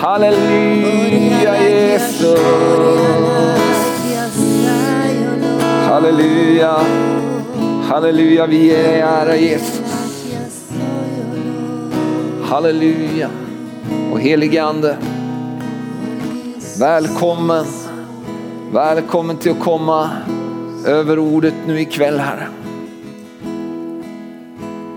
[0.00, 2.40] Halleluja Jesus.
[5.88, 6.80] Halleluja.
[7.88, 9.82] Halleluja, vi ger ära Jesus.
[12.42, 13.30] Halleluja.
[14.12, 14.96] Och helige Ande,
[16.78, 17.64] välkommen.
[18.72, 20.10] Välkommen till att komma
[20.86, 22.46] över ordet nu ikväll Herre.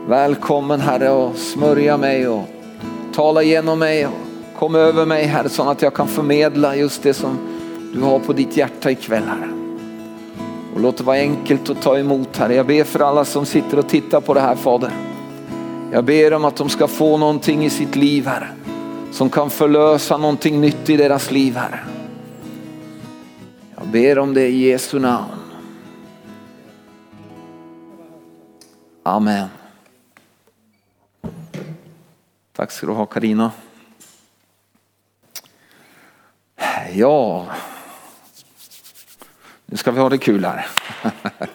[0.07, 2.47] Välkommen Herre och smörja mig och
[3.15, 4.32] tala genom mig och
[4.64, 7.38] kom över mig Herre så att jag kan förmedla just det som
[7.94, 9.49] du har på ditt hjärta ikväll Herre.
[10.73, 12.55] Och låt det vara enkelt att ta emot Herre.
[12.55, 14.91] Jag ber för alla som sitter och tittar på det här Fader.
[15.91, 18.48] Jag ber om att de ska få någonting i sitt liv Herre.
[19.12, 21.80] Som kan förlösa någonting nytt i deras liv Herre.
[23.75, 25.25] Jag ber om det i Jesu namn.
[29.03, 29.48] Amen.
[32.53, 33.52] Tack ska du ha Karina.
[36.95, 37.47] Ja,
[39.66, 40.67] nu ska vi ha det kul här.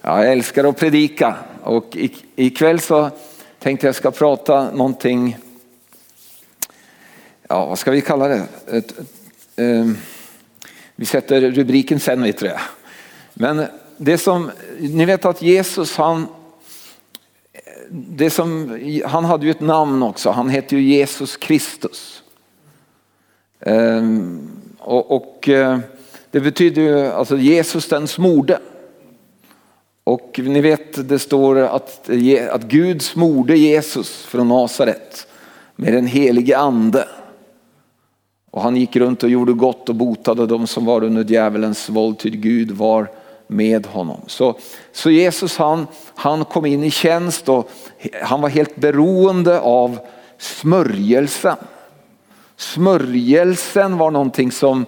[0.00, 1.96] Jag älskar att predika och
[2.36, 3.10] ikväll så
[3.58, 5.36] tänkte jag ska prata någonting,
[7.48, 8.46] ja vad ska vi kalla det?
[9.56, 9.96] Ehm,
[10.96, 12.60] vi sätter rubriken sen vet jag.
[13.34, 13.66] Men
[13.96, 16.26] det som, ni vet att Jesus han,
[17.90, 22.22] det som, han hade ju ett namn också, han hette ju Jesus Kristus.
[23.60, 25.78] Ehm, och, och eh,
[26.30, 28.58] det betyder ju alltså Jesus den smorde.
[30.04, 35.26] Och ni vet det står att, eh, att Gud smorde Jesus från Nasaret
[35.76, 37.08] med den helige ande.
[38.50, 42.18] Och han gick runt och gjorde gott och botade de som var under djävulens våld
[42.18, 43.08] till Gud var
[43.46, 44.20] med honom.
[44.26, 44.58] Så,
[44.92, 47.70] så Jesus han, han kom in i tjänst och
[48.22, 49.98] han var helt beroende av
[50.38, 51.56] smörjelsen.
[52.56, 54.86] Smörjelsen var någonting som,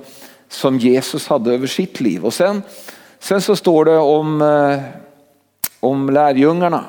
[0.49, 2.25] som Jesus hade över sitt liv.
[2.25, 2.63] Och sen,
[3.19, 4.81] sen så står det om, eh,
[5.81, 6.85] om lärjungarna.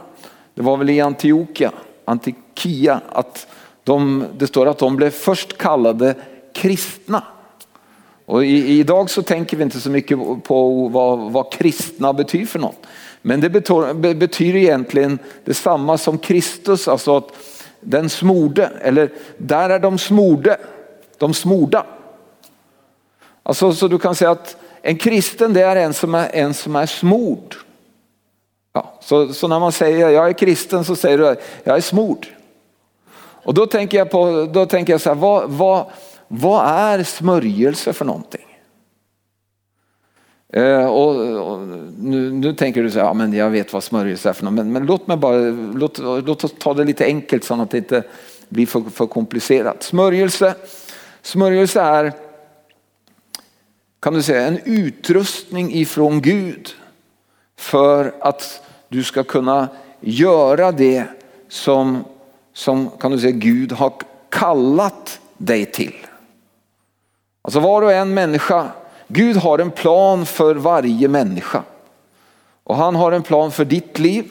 [0.56, 1.72] Det var väl i Antiochia,
[2.06, 3.48] Antikia, att
[3.84, 6.16] de, det står att de blev först kallade
[6.54, 7.24] kristna.
[8.26, 12.60] Och i, idag så tänker vi inte så mycket på vad, vad kristna betyder för
[12.60, 12.86] något.
[13.22, 17.32] Men det betyder, betyder egentligen detsamma som Kristus, alltså att
[17.82, 20.58] den smorde, eller där är de smorde,
[21.18, 21.86] de smorda.
[23.44, 26.76] Alltså, så du kan säga att en kristen det är en som är, en som
[26.76, 27.56] är smord.
[28.74, 32.28] Ja, så, så när man säger jag är kristen så säger du jag är smord.
[33.44, 35.86] Och då tänker jag, på, då tänker jag så här, vad, vad,
[36.28, 38.49] vad är smörjelse för någonting?
[40.54, 41.16] Eh, och,
[41.52, 41.60] och
[42.00, 44.54] nu, nu, tänker du så här, ja, men jag vet vad smörjelse är för något,
[44.54, 45.38] men, men låt mig bara,
[45.74, 48.04] låt, låt oss ta det lite enkelt så att det inte
[48.50, 49.84] blir för, för komplicerat.
[49.84, 50.56] Smörjelse,
[51.22, 52.14] smörjelse är
[54.00, 56.70] kan du säga, en utrustning ifrån Gud
[57.58, 59.68] för att du ska kunna
[60.00, 61.04] göra det
[61.50, 62.04] som,
[62.54, 63.94] som kan du säga, Gud har
[64.30, 65.96] kallat dig till.
[67.42, 68.68] Alltså var och en människa,
[69.12, 71.64] Gud har en plan för varje människa.
[72.64, 74.26] Och han har en plan för ditt liv.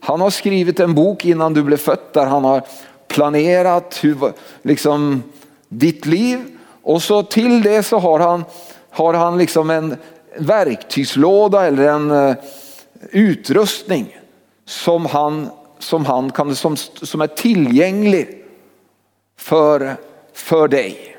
[0.00, 2.62] Han har skrivit en bok innan du blev född där han har
[3.08, 5.22] planerat hur, liksom,
[5.68, 6.38] ditt liv.
[6.82, 8.44] Och så till det så har han
[8.94, 9.96] har han liksom en
[10.38, 12.34] verktygslåda eller en uh,
[13.10, 14.16] utrustning
[14.64, 18.44] som han, som han kan, som, som är tillgänglig
[19.36, 19.96] för,
[20.32, 21.13] för dig.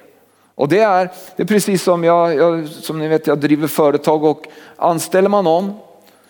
[0.55, 4.23] Och det är, det är precis som jag, jag, som ni vet, jag driver företag
[4.23, 5.73] och anställer man någon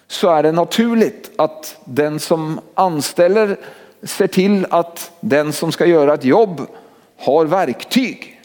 [0.07, 3.57] så är det naturligt att den som anställer
[4.03, 6.61] ser till att den som ska göra ett jobb
[7.17, 8.41] har verktyg.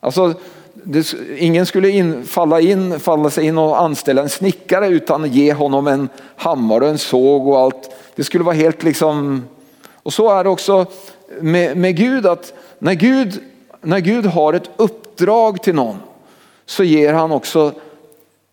[0.00, 0.34] Alltså
[0.72, 5.34] det, ingen skulle in, falla, in, falla sig in och anställa en snickare utan att
[5.34, 7.90] ge honom en hammare och en såg och allt.
[8.14, 9.44] Det skulle vara helt liksom,
[9.92, 10.86] och så är det också
[11.40, 13.40] med, med Gud att när Gud,
[13.80, 15.96] när Gud har ett uppdrag till någon
[16.66, 17.72] så ger han också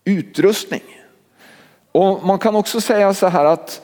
[0.04, 0.83] utrustning.
[1.92, 3.81] Och man kan också säga så här att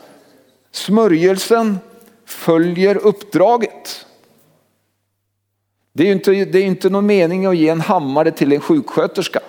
[0.71, 1.79] smörjelsen
[2.25, 4.05] följer uppdraget.
[5.93, 8.61] Det är ju inte, det är inte någon mening att ge en hammare till en
[8.61, 9.39] sjuksköterska.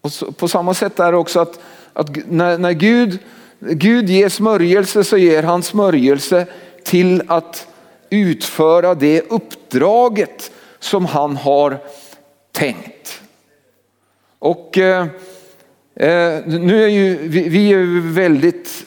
[0.00, 1.60] Och så, på samma sätt är det också att,
[1.92, 3.18] att när, när Gud,
[3.58, 6.46] Gud ger smörjelse så ger han smörjelse
[6.82, 7.68] till att
[8.10, 11.78] utföra det uppdraget som han har
[12.52, 13.20] tänkt.
[14.38, 15.06] Och eh,
[15.96, 18.86] eh nu är ju vi, vi är väldigt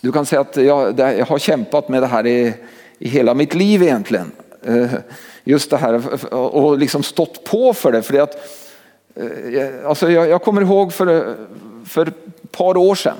[0.00, 2.54] du kan säga att jag, jag har kämpat med det här i,
[2.98, 4.32] i hela mitt liv egentligen.
[4.62, 4.92] Eh,
[5.44, 8.02] just det här och liksom stått på för det.
[8.02, 8.34] För att,
[9.14, 11.36] eh, alltså jag, jag kommer ihåg för,
[11.86, 13.16] för ett par år sedan,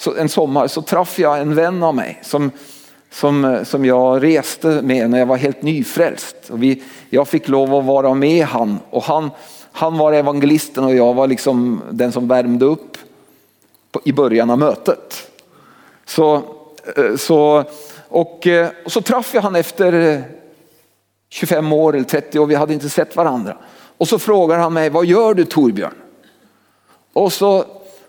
[0.00, 2.50] så en sommar, så träffade jag en vän av mig som,
[3.16, 6.36] som, eh, som jag reste med när jag var helt nyfrälst.
[6.50, 9.30] Och vi, jag fick lov att vara med han och han,
[9.72, 12.98] han var evangelisten och jag var liksom den som värmde upp
[13.92, 15.30] på, i början av mötet.
[16.04, 16.34] Så,
[16.96, 17.64] eh, så,
[18.08, 18.46] och,
[18.84, 20.22] och så träffade jag han efter
[21.28, 23.56] 25 år eller 30 år, vi hade inte sett varandra.
[23.98, 25.94] Och så frågar han mig, vad gör du Torbjörn?
[27.12, 27.64] Och så,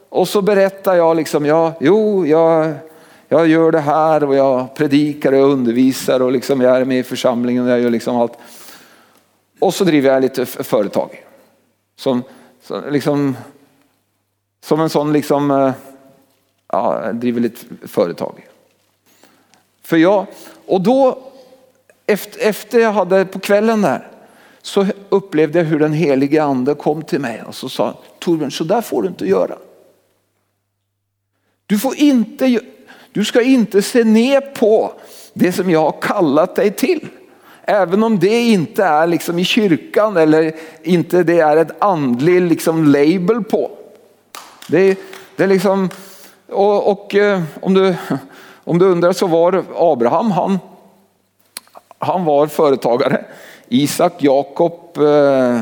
[0.09, 2.73] och så berättar jag liksom, ja, jo, jag,
[3.27, 7.03] jag gör det här och jag predikar och undervisar och liksom jag är med i
[7.03, 8.33] församlingen och jag gör liksom allt.
[9.59, 11.23] Och så driver jag lite företag.
[11.95, 12.23] Som,
[12.63, 13.37] som, liksom,
[14.63, 15.71] som en sån liksom, eh,
[16.67, 18.47] ja, driver lite företag.
[19.83, 20.25] För jag,
[20.65, 21.19] och då
[22.05, 24.07] efter, efter jag hade på kvällen där
[24.61, 28.63] så upplevde jag hur den helige ande kom till mig och så sa Torbjörn, så
[28.63, 29.57] där får du inte göra.
[31.65, 32.59] Du, får inte,
[33.17, 34.91] du ska inte se ner på
[35.33, 37.07] det som jag har kallat dig till.
[37.61, 42.83] Även om det inte är liksom i kyrkan eller inte det är ett andlig liksom
[42.83, 43.71] label på.
[44.67, 44.99] Det,
[45.35, 45.89] det är liksom,
[46.49, 47.95] och, och eh, om, du,
[48.63, 50.59] om du undrar så var Abraham, han,
[51.99, 53.25] han var företagare.
[53.67, 55.61] Isak, Jakob, eh.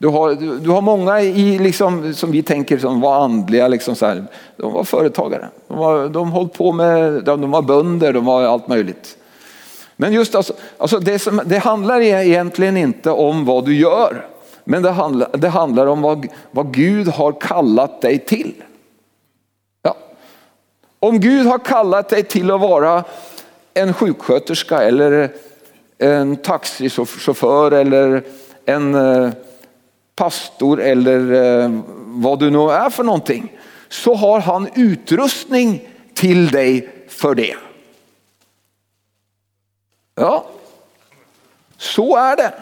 [0.00, 3.96] Du har, du, du, har många i, liksom, som vi tänker som var andliga, liksom
[3.96, 4.24] så här.
[4.56, 5.48] de var företagare.
[5.68, 9.16] De, var, de höll på med, de var bönder, de var allt möjligt.
[9.96, 14.26] Men just alltså, alltså det, som, det handlar e-, egentligen inte om vad du gör.
[14.64, 18.54] Men det handlar, det handlar om vad, vad Gud har kallat dig till.
[19.82, 19.96] Ja.
[21.00, 23.04] Om Gud har kallat dig till att vara
[23.74, 25.30] en sjuksköterska eller
[25.98, 28.22] en taxichaufför eller
[28.64, 29.30] en eh,
[30.20, 33.52] pastor eller eh, vad du nu är för någonting.
[33.88, 37.54] Så har han utrustning till dig för det.
[40.14, 40.44] Ja,
[41.76, 42.52] så är det.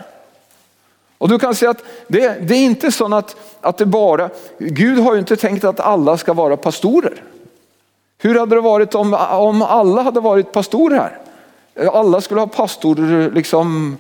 [1.19, 4.99] Och du kan säga att det, det är inte så att, att det bara, Gud
[4.99, 7.23] har ju inte tänkt att alla ska vara pastorer.
[8.19, 11.19] Hur hade det varit om, om alla hade varit pastorer här?
[11.89, 13.99] Alla skulle ha pastor liksom.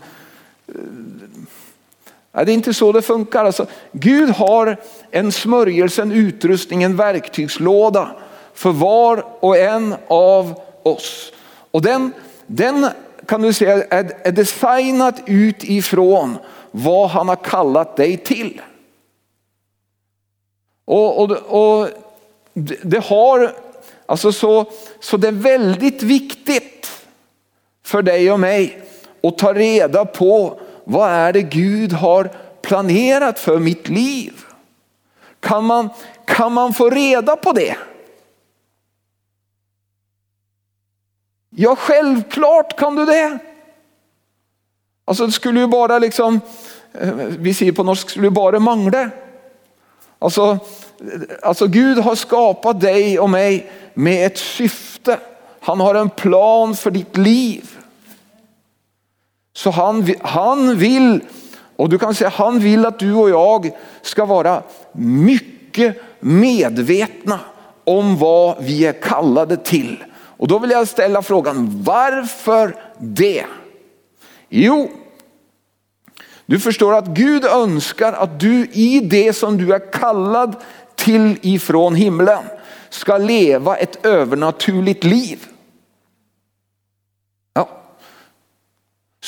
[2.38, 3.44] Nej, det är inte så det funkar.
[3.44, 4.76] Alltså, Gud har
[5.10, 8.10] en smörjelse, en utrustning, en verktygslåda
[8.54, 11.32] för var och en av oss.
[11.70, 12.12] Och den,
[12.46, 12.86] den
[13.26, 16.38] kan du säga är, är designat utifrån
[16.70, 18.60] vad han har kallat dig till.
[20.84, 21.88] Och, och, och
[22.82, 23.52] det har
[24.06, 24.64] Alltså så,
[25.00, 26.90] så det är väldigt viktigt
[27.84, 28.82] för dig och mig
[29.22, 32.30] att ta reda på vad är det Gud har
[32.62, 34.32] planerat för mitt liv.
[35.40, 35.90] Kan man,
[36.24, 37.76] kan man få reda på det?
[41.50, 43.38] Ja, självklart kan du det.
[45.04, 46.40] Alltså det skulle ju bara liksom,
[46.92, 49.10] eh, vi säger på norsk, skulle ju bara mangla.
[50.18, 50.58] Alltså,
[51.42, 55.18] alltså Gud har skapat dig och mig med ett syfte.
[55.60, 57.77] Han har en plan för ditt liv.
[59.52, 61.20] Så han, han vill,
[61.76, 63.70] och du kan säga han vill att du och jag
[64.02, 64.62] ska vara
[64.92, 67.40] mycket medvetna
[67.84, 70.04] om vad vi är kallade till.
[70.14, 73.44] Och då vill jag ställa frågan, varför det?
[74.48, 74.90] Jo,
[76.46, 80.56] du förstår att Gud önskar att du i det som du är kallad
[80.94, 82.42] till ifrån himlen
[82.90, 85.46] ska leva ett övernaturligt liv.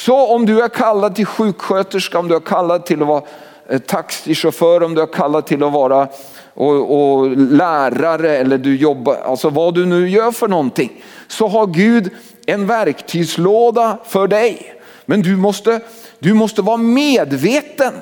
[0.05, 3.23] Så om du är kallad till sjuksköterska, om du är kallad till att vara
[3.69, 6.09] eh, taxichaufför, om du är kallad till att vara
[6.55, 11.67] och, och, lärare eller du jobbar, alltså vad du nu gör för någonting, så har
[11.67, 12.11] Gud
[12.47, 14.75] en verktygslåda för dig.
[15.07, 15.81] Men du måste,
[16.19, 17.93] du måste vara medveten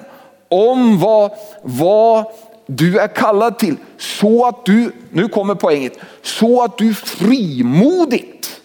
[0.48, 1.30] om vad,
[1.62, 2.24] vad
[2.66, 8.60] du är kallad till så att du, nu kommer poänget, så att du frimodigt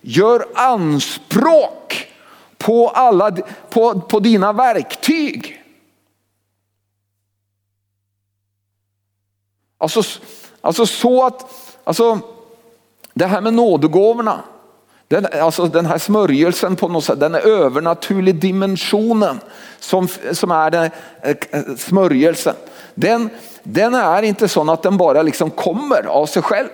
[0.00, 2.08] gör anspråk
[2.62, 3.36] på, alla,
[3.70, 5.62] på, på dina verktyg.
[9.78, 10.02] Alltså,
[10.60, 11.54] alltså så att,
[11.84, 12.18] alltså
[13.14, 14.40] det här med nådegåvorna,
[15.08, 19.40] den, alltså den här smörjelsen på något sätt, den övernaturliga dimensionen
[19.80, 20.90] som, som är den,
[21.22, 22.54] eh, eh, smörjelsen.
[22.94, 23.30] Den,
[23.62, 26.68] den är inte sån att den bara liksom kommer av sig själv.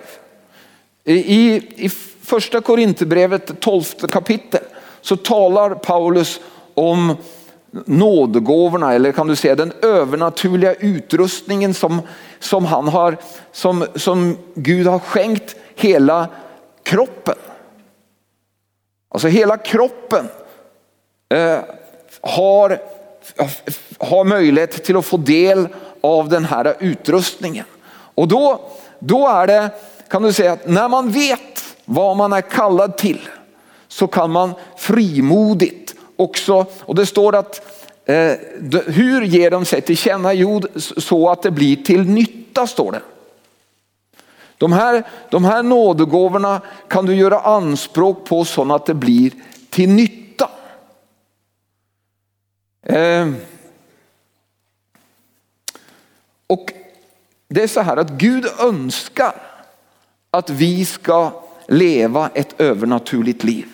[1.03, 1.55] I,
[1.85, 1.89] i
[2.23, 4.61] första Korinthierbrevet 12 kapitel
[5.09, 6.39] så talar Paulus
[6.73, 7.15] om
[7.71, 12.01] nådegåvorna eller kan du säga den övernaturliga utrustningen som,
[12.39, 13.17] som, han har,
[13.51, 16.27] som, som Gud har skänkt hela
[16.83, 17.35] kroppen.
[19.09, 20.29] Alltså hela kroppen
[21.29, 21.59] eh,
[22.21, 22.79] har,
[23.97, 25.67] har möjlighet till att få del
[26.01, 27.65] av den här utrustningen.
[27.91, 28.61] Och då,
[28.99, 29.69] då är det,
[30.09, 33.29] kan du säga att när man vet vad man är kallad till
[33.89, 37.61] så kan man frimodigt också, och det står att
[38.05, 38.33] eh,
[38.85, 40.33] hur ger de sig till känna?
[40.33, 43.01] Jo, så att det blir till nytta står det.
[44.57, 49.31] De här, de här nådegåvorna kan du göra anspråk på så att det blir
[49.69, 50.49] till nytta.
[52.83, 53.29] Eh,
[56.47, 56.73] och
[57.47, 59.33] det är så här att Gud önskar
[60.31, 63.67] att vi ska leva ett övernaturligt liv.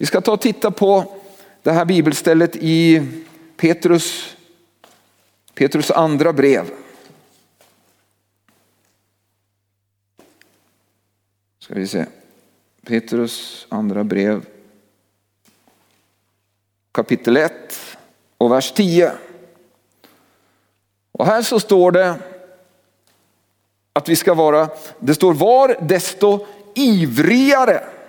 [0.00, 1.18] Vi ska ta och titta på
[1.62, 3.06] det här bibelstället i
[3.56, 4.36] Petrus,
[5.54, 6.70] Petrus andra brev.
[11.58, 12.06] Ska vi se.
[12.82, 14.46] Petrus andra brev
[16.92, 17.52] kapitel 1
[18.38, 19.12] och vers 10.
[21.12, 22.14] Och här så står det
[23.92, 27.99] att vi ska vara, det står var desto ivrigare,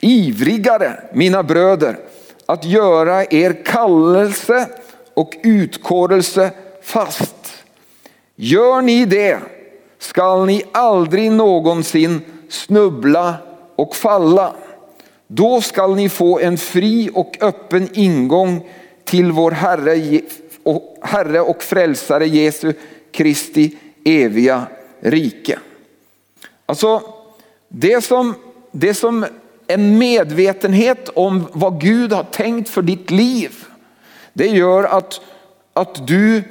[0.00, 1.98] ivrigare mina bröder
[2.46, 4.68] att göra er kallelse
[5.14, 6.50] och utkårelse
[6.82, 7.64] fast.
[8.36, 9.38] Gör ni det
[9.98, 13.34] skall ni aldrig någonsin snubbla
[13.76, 14.54] och falla.
[15.26, 18.68] Då skall ni få en fri och öppen ingång
[19.04, 20.20] till vår Herre
[20.62, 22.72] och, Herre och Frälsare Jesu
[23.12, 24.66] Kristi eviga
[25.00, 25.58] rike.
[26.66, 27.02] Alltså
[27.68, 28.34] det som,
[28.72, 29.26] det som
[29.66, 33.64] en medvetenhet om vad Gud har tänkt för ditt liv.
[34.32, 35.20] Det gör att,
[35.72, 36.42] att du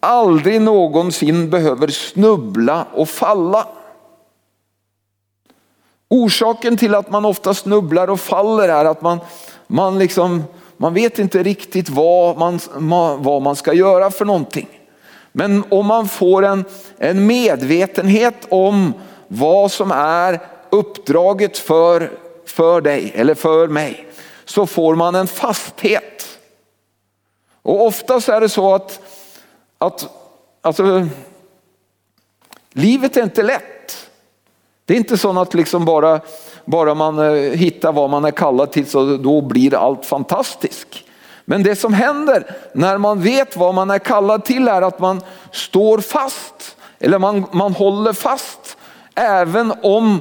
[0.00, 3.66] aldrig någonsin behöver snubbla och falla.
[6.08, 9.18] Orsaken till att man ofta snubblar och faller är att man,
[9.66, 10.44] man, liksom,
[10.76, 12.60] man vet inte riktigt vad man,
[13.18, 14.68] vad man ska göra för någonting.
[15.32, 16.64] Men om man får en,
[16.98, 18.92] en medvetenhet om
[19.28, 20.40] vad som är
[20.70, 22.10] uppdraget för,
[22.50, 24.06] för dig eller för mig
[24.44, 26.38] så får man en fasthet.
[27.62, 29.00] Och oftast är det så att,
[29.78, 30.08] att
[30.62, 31.06] alltså,
[32.72, 34.10] livet är inte lätt.
[34.84, 36.20] Det är inte så att liksom bara,
[36.64, 40.88] bara man eh, hittar vad man är kallad till så då blir allt fantastiskt.
[41.44, 45.20] Men det som händer när man vet vad man är kallad till är att man
[45.52, 46.76] står fast.
[46.98, 48.76] Eller man, man håller fast.
[49.14, 50.20] Även om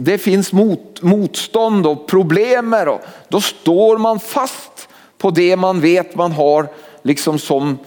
[0.00, 2.74] det finns mot, motstånd och problem.
[2.74, 4.88] Och, då står man fast
[5.18, 6.68] på det man vet man har
[7.02, 7.78] liksom som,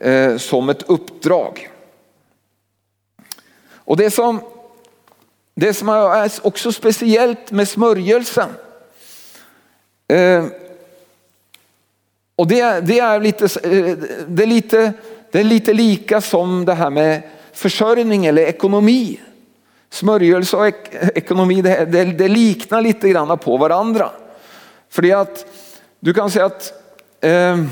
[0.00, 1.70] eh, som ett uppdrag.
[3.72, 4.40] Och det som,
[5.54, 8.48] det som är också speciellt med smörjelsen
[10.08, 10.44] eh,
[12.36, 13.96] och det, det, är lite, eh,
[14.28, 14.92] det, är lite,
[15.30, 19.20] det är lite lika som det här med försörjning eller ekonomi.
[19.90, 24.10] Smörjelse och ek, ekonomi det, det, det, liknar lite grann på varandra.
[24.88, 25.46] För det att
[26.00, 26.72] du kan säga att
[27.20, 27.64] eh,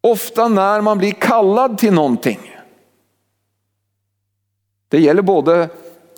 [0.00, 2.56] ofta när man blir kallad till någonting.
[4.88, 5.68] Det gäller både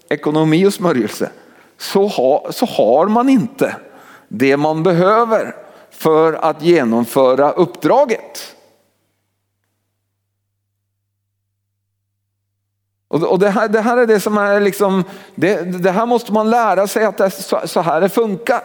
[0.08, 1.30] ekonomi och smörjelse.
[1.76, 3.76] Så, ha, så har man inte
[4.28, 5.56] det man behöver
[5.90, 8.56] för att genomföra uppdraget.
[13.08, 16.50] Och det här, det här är det som är liksom, det, det, här måste man
[16.50, 18.62] lära sig att det så, så här det funkar.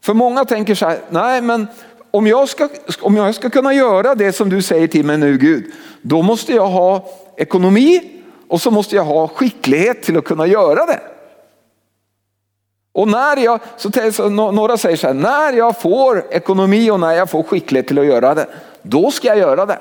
[0.00, 1.66] För många tänker så här, nej men
[2.10, 2.68] om jag, ska,
[3.00, 6.52] om jag ska kunna göra det som du säger till mig nu Gud, då måste
[6.52, 7.04] jag ha
[7.36, 11.00] ekonomi och så måste jag ha skicklighet till att kunna göra det.
[12.92, 13.60] Och när jag,
[14.12, 17.98] så några säger så här, när jag får ekonomi och när jag får skicklighet till
[17.98, 18.46] att göra det,
[18.82, 19.78] då ska jag göra det.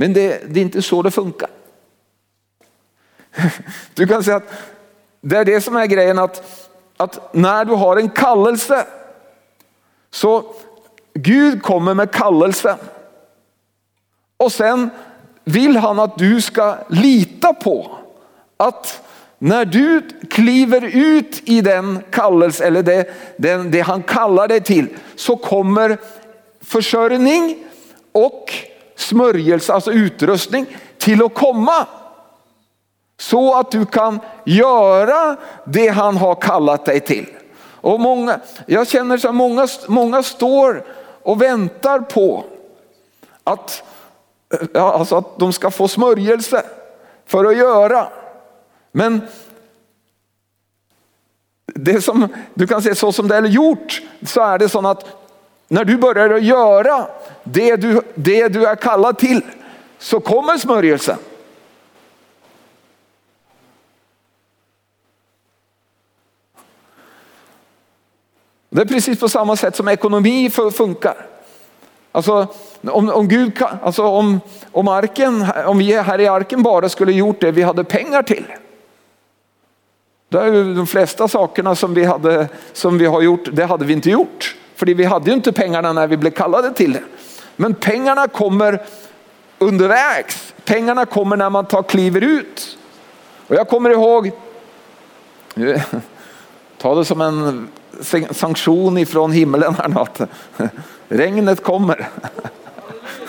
[0.00, 1.50] Men det, det är inte så det funkar.
[3.94, 4.52] Du kan säga att
[5.20, 8.86] det är det som är grejen att, att när du har en kallelse
[10.10, 10.54] så
[11.14, 12.76] Gud kommer med kallelsen.
[14.36, 14.90] Och sen
[15.44, 17.98] vill han att du ska lita på
[18.56, 19.02] att
[19.38, 24.88] när du kliver ut i den kallelse eller det, den, det han kallar dig till
[25.16, 25.98] så kommer
[26.60, 27.64] försörjning
[28.12, 28.69] och
[29.10, 30.66] smörjelse, alltså utrustning
[30.98, 31.86] till att komma.
[33.18, 37.26] Så att du kan göra det han har kallat dig till.
[37.80, 40.84] Och många, jag känner så att många, många står
[41.22, 42.44] och väntar på
[43.44, 43.82] att,
[44.74, 46.62] alltså att de ska få smörjelse
[47.26, 48.08] för att göra.
[48.92, 49.20] Men
[51.66, 55.19] det som, du kan se så som det är gjort så är det så att
[55.72, 57.06] när du börjar att göra
[57.44, 59.42] det du, det du är kallad till
[59.98, 61.16] så kommer smörjelsen.
[68.70, 71.26] Det är precis på samma sätt som ekonomi funkar.
[72.12, 72.46] Alltså,
[72.82, 74.40] om, om, Gud, alltså om,
[74.72, 78.44] om, arken, om vi här i arken bara skulle gjort det vi hade pengar till.
[80.28, 83.92] Då är de flesta sakerna som vi, hade, som vi har gjort, det hade vi
[83.92, 84.56] inte gjort.
[84.80, 87.02] För vi hade ju inte pengarna när vi blev kallade till det.
[87.56, 88.82] Men pengarna kommer
[89.58, 90.54] undervägs.
[90.64, 92.78] Pengarna kommer när man tar kliver ut.
[93.46, 94.30] Och jag kommer ihåg,
[96.78, 97.68] ta det som en
[98.30, 100.20] sanktion ifrån himlen här att
[101.08, 102.08] regnet kommer.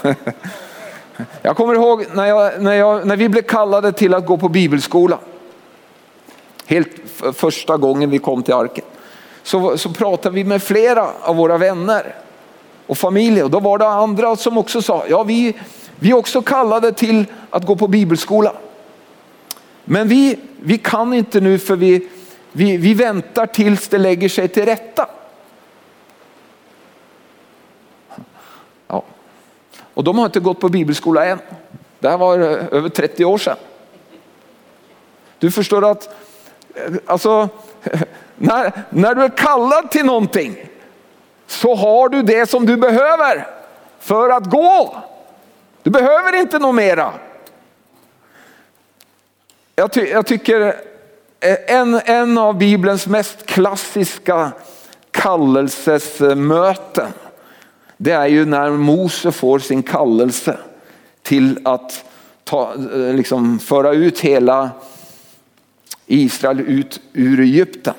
[1.42, 4.50] Jag kommer ihåg när, jag, när, jag, när vi blev kallade till att gå på
[4.50, 5.20] bibelskola.
[6.66, 6.90] Helt
[7.34, 8.86] första gången vi kom till arken.
[9.44, 12.16] Så, så pratade vi med flera av våra vänner
[12.88, 13.44] och familjer.
[13.44, 15.56] Och då var det andra som också sa, ja vi,
[16.00, 18.54] vi är också kallade till att gå på bibelskola.
[19.86, 22.10] Men vi, vi kan inte nu för vi,
[22.52, 25.10] vi, vi väntar tills det lägger sig till rätta.
[28.88, 29.04] Ja.
[29.94, 31.40] Och de har inte gått på bibelskola än.
[32.00, 33.58] Det här var eh, över 30 år sedan.
[35.40, 36.10] Du förstår att
[36.74, 37.50] eh, alltså,
[38.42, 40.56] när, när du är kallad till någonting
[41.48, 43.48] så har du det som du behöver
[44.00, 44.98] för att gå.
[45.84, 47.14] Du behöver inte något mera.
[49.76, 50.62] Jag, ty jag tycker
[51.40, 54.52] eh, en, en av Bibelns mest klassiska
[55.12, 57.14] kallelsesmöten,
[57.98, 60.58] det är ju när Mose får sin kallelse
[61.22, 62.06] till att
[62.44, 64.70] ta, eh, liksom, föra ut hela
[66.06, 67.94] Israel ut ur Egypten.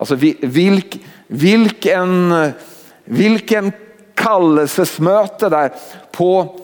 [0.00, 2.34] Alltså vilk, vilken,
[3.04, 3.72] vilken
[4.14, 5.72] kallelsesmöte där
[6.12, 6.60] på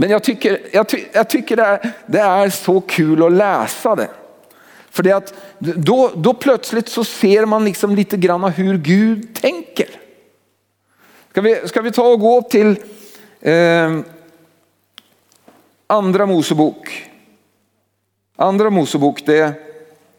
[0.00, 3.96] men jag tycker, jag, ty, jag tycker det, är, det är så kul att läsa
[3.96, 4.08] det.
[4.90, 9.88] För det att då, då plötsligt så ser man liksom lite grann hur Gud tänker.
[11.30, 12.76] Ska vi, ska vi ta och gå till
[13.40, 13.98] eh,
[15.86, 17.10] andra Mosebok.
[18.36, 19.54] Andra Mosebok, det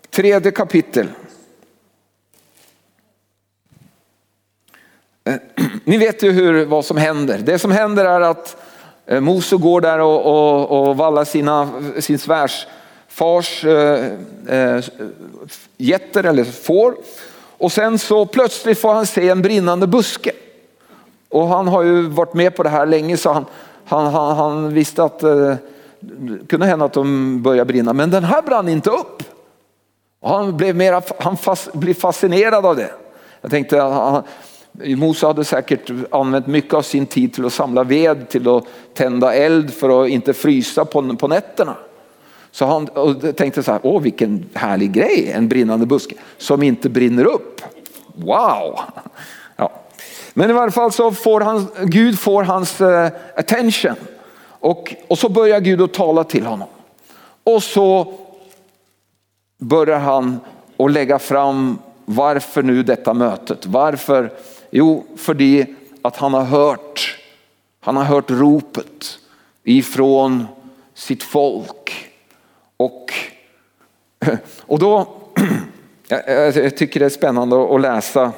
[0.10, 1.08] tredje kapitel.
[5.30, 5.36] Eh,
[5.84, 7.38] ni vet ju hur, vad som händer.
[7.38, 8.58] Det som händer är att
[9.06, 14.06] eh, Mose går där och, och, och vallar sina, sin svärfars eh,
[14.48, 14.84] eh
[15.78, 16.96] getter eller får.
[17.58, 20.32] Och sen så plötsligt får han se en brinnande buske.
[21.30, 23.46] Och han har ju varit med på det här länge så han,
[23.86, 25.56] han, han, han visste att eh,
[26.00, 27.94] det kunde hända att de började brinna.
[27.94, 29.24] Men den här brann inte upp.
[30.20, 32.92] Och han blev, mera, han fas, blev fascinerad av det.
[33.42, 34.24] Jag tänkte, han,
[34.86, 38.64] Mose hade säkert använt mycket av sin tid till att samla ved, till att
[38.94, 41.76] tända eld för att inte frysa på, på nätterna.
[42.52, 46.90] Så han och tänkte så här, åh vilken härlig grej, en brinnande buske som inte
[46.90, 47.62] brinner upp.
[48.16, 48.80] Wow!
[49.56, 49.72] Ja.
[50.34, 53.96] Men i varje fall så får han, Gud får hans uh, attention
[54.42, 56.68] och, och så börjar Gud att tala till honom.
[57.44, 58.14] Och så
[59.58, 60.40] börjar han
[60.78, 63.66] att lägga fram varför nu detta mötet?
[63.66, 64.32] Varför?
[64.72, 65.66] Jo, för det
[66.02, 67.18] att han har hört,
[67.80, 69.20] han har hört ropet
[69.64, 70.46] ifrån
[70.94, 72.12] sitt folk
[72.78, 73.14] och,
[74.60, 75.08] och då,
[76.08, 78.32] jag tycker det är spännande att läsa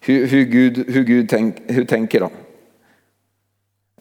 [0.00, 2.30] hur, hur Gud, hur Gud tänk, hur tänker Då.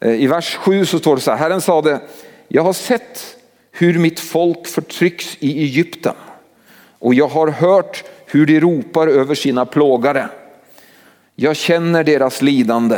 [0.01, 1.99] Eh, I vers 7 så står det så här, Herren sade,
[2.47, 3.37] jag har sett
[3.71, 6.15] hur mitt folk förtrycks i Egypten
[6.99, 10.27] och jag har hört hur de ropar över sina plågare.
[11.35, 12.97] Jag känner deras lidande.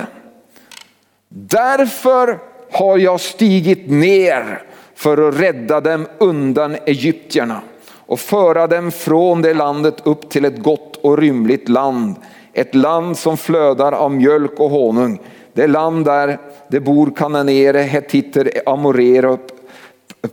[1.30, 2.40] Därför
[2.72, 4.62] har jag stigit ner
[4.96, 10.58] för att rädda dem undan egyptierna och föra dem från det landet upp till ett
[10.64, 12.16] gott och rymligt land.
[12.54, 15.20] Ett land som flödar av mjölk och honung.
[15.54, 19.38] Det land där det bor kananere, hetiter, amorer,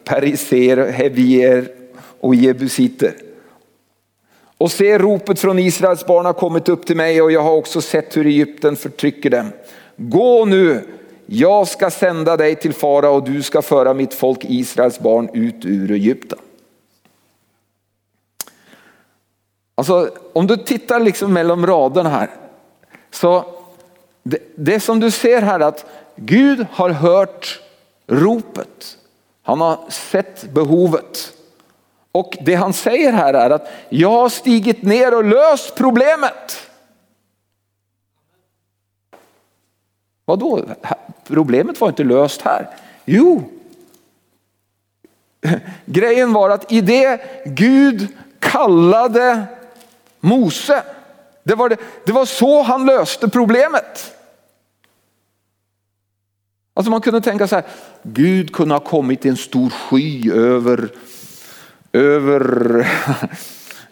[0.05, 1.69] periser, hevier
[2.21, 3.14] och jebusiter.
[4.64, 7.81] Och se ropet från Israels barn har kommit upp till mig och jag har också
[7.81, 9.53] sett hur Egypten förtrycker dem.
[9.96, 10.87] Gå nu
[11.27, 15.64] jag ska sända dig till fara och du ska föra mitt folk Israels barn ut
[15.64, 16.38] ur Egypten.
[19.74, 22.31] Alltså om du tittar liksom mellan raderna här
[23.11, 23.44] så
[24.22, 27.61] det, det som du ser här att Gud har hört
[28.07, 28.98] ropet.
[29.42, 31.34] Han har sett behovet.
[32.14, 36.70] Och det han säger här är att jag har stigit ner och löst problemet.
[40.24, 40.64] Vadå?
[41.27, 42.68] Problemet var inte löst här.
[43.05, 43.42] Jo,
[45.87, 49.46] grejen var att i det Gud kallade
[50.20, 50.83] Mose,
[51.42, 54.16] det var, det, det var så han löste problemet.
[56.74, 57.64] Alltså man kunde tänka så här,
[58.03, 60.88] Gud kunde ha kommit i en stor sky över,
[61.95, 62.81] över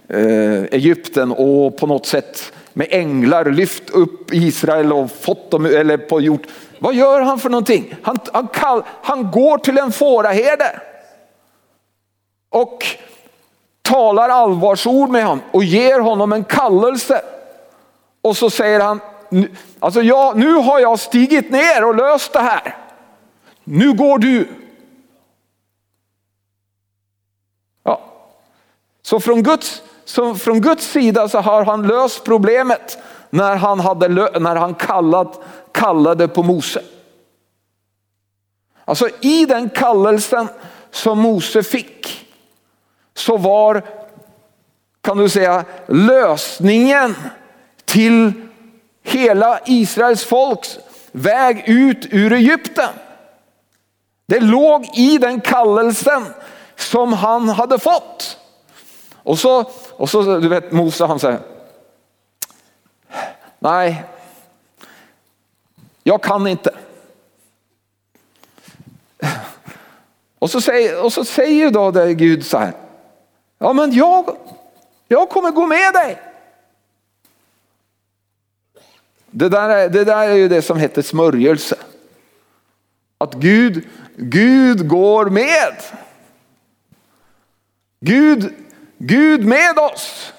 [0.09, 5.97] eh, Egypten och på något sätt med änglar lyft upp Israel och fått dem, eller
[5.97, 6.43] på gjort.
[6.79, 7.95] Vad gör han för någonting?
[8.03, 10.81] Han, han, kall, han går till en fåraherde
[12.51, 12.87] och
[13.83, 17.23] talar allvarsord med honom och ger honom en kallelse.
[18.23, 19.01] Och så säger han,
[19.79, 22.77] alltså jag, nu har jag stigit ner och löst det här.
[23.65, 24.49] Nu går du.
[29.03, 32.99] Så från Guds, så från Guds sida så har han löst problemet
[33.31, 35.41] när han, hade, när han kallat,
[35.73, 36.83] kallade på Mose.
[38.85, 40.49] Alltså i den kallelsen
[40.91, 42.27] som Mose fick
[43.15, 43.83] så var,
[45.01, 47.15] kan du säga, lösningen
[47.85, 48.33] till
[49.03, 50.79] hela Israels folks
[51.13, 52.91] väg ut ur Egypten.
[54.27, 56.25] Det låg i den kallelsen
[56.77, 58.39] som han hade fått.
[59.23, 61.41] Och så, och så du vet Mose han säger,
[63.59, 64.05] nej,
[66.03, 66.75] jag kan inte.
[70.39, 72.73] Och så säger, och så säger då det Gud så här,
[73.59, 74.37] ja men jag,
[75.09, 76.19] jag kommer gå med dig.
[79.31, 81.77] Det där, är, det där är ju det som heter smörjelse.
[83.19, 85.75] Att Gud, Gud går med.
[88.01, 88.55] Gud,
[89.05, 90.33] Gud med oss.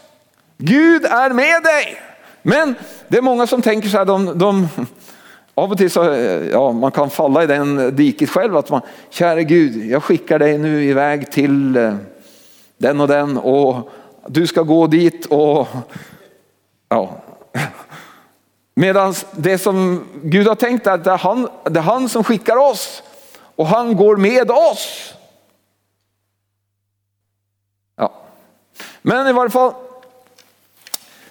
[0.58, 2.02] Gud är med dig.
[2.42, 2.76] Men
[3.08, 4.68] det är många som tänker så här, de, de,
[5.56, 6.04] av och till så,
[6.52, 10.58] ja man kan falla i den diket själv att man, käre Gud, jag skickar dig
[10.58, 11.96] nu iväg till eh,
[12.78, 13.92] den och den och
[14.28, 15.68] du ska gå dit och
[16.90, 17.22] ja.
[18.76, 22.24] Medan det som Gud har tänkt är att det är, han, det är han som
[22.24, 23.04] skickar oss
[23.56, 25.13] och han går med oss.
[29.04, 29.74] Men i varje fall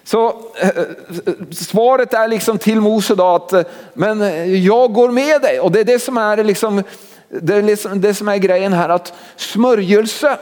[0.04, 0.84] så eh, eh,
[1.50, 3.62] svaret är liksom till Mose då att eh,
[3.94, 4.20] men
[4.64, 6.82] jag går med dig och det är det som är liksom
[7.28, 10.38] det, är liksom, det som är grejen här att smörjelse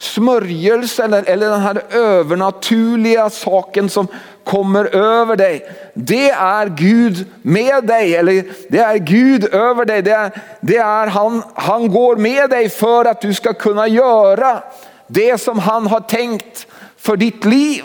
[0.00, 4.08] smörjelse eller, eller den här övernaturliga saken som
[4.44, 5.72] kommer över dig.
[5.94, 10.02] Det är Gud med dig eller det är Gud över dig.
[10.02, 14.62] Det är, det är han, han går med dig för att du ska kunna göra
[15.06, 16.66] det som han har tänkt
[16.96, 17.84] för ditt liv.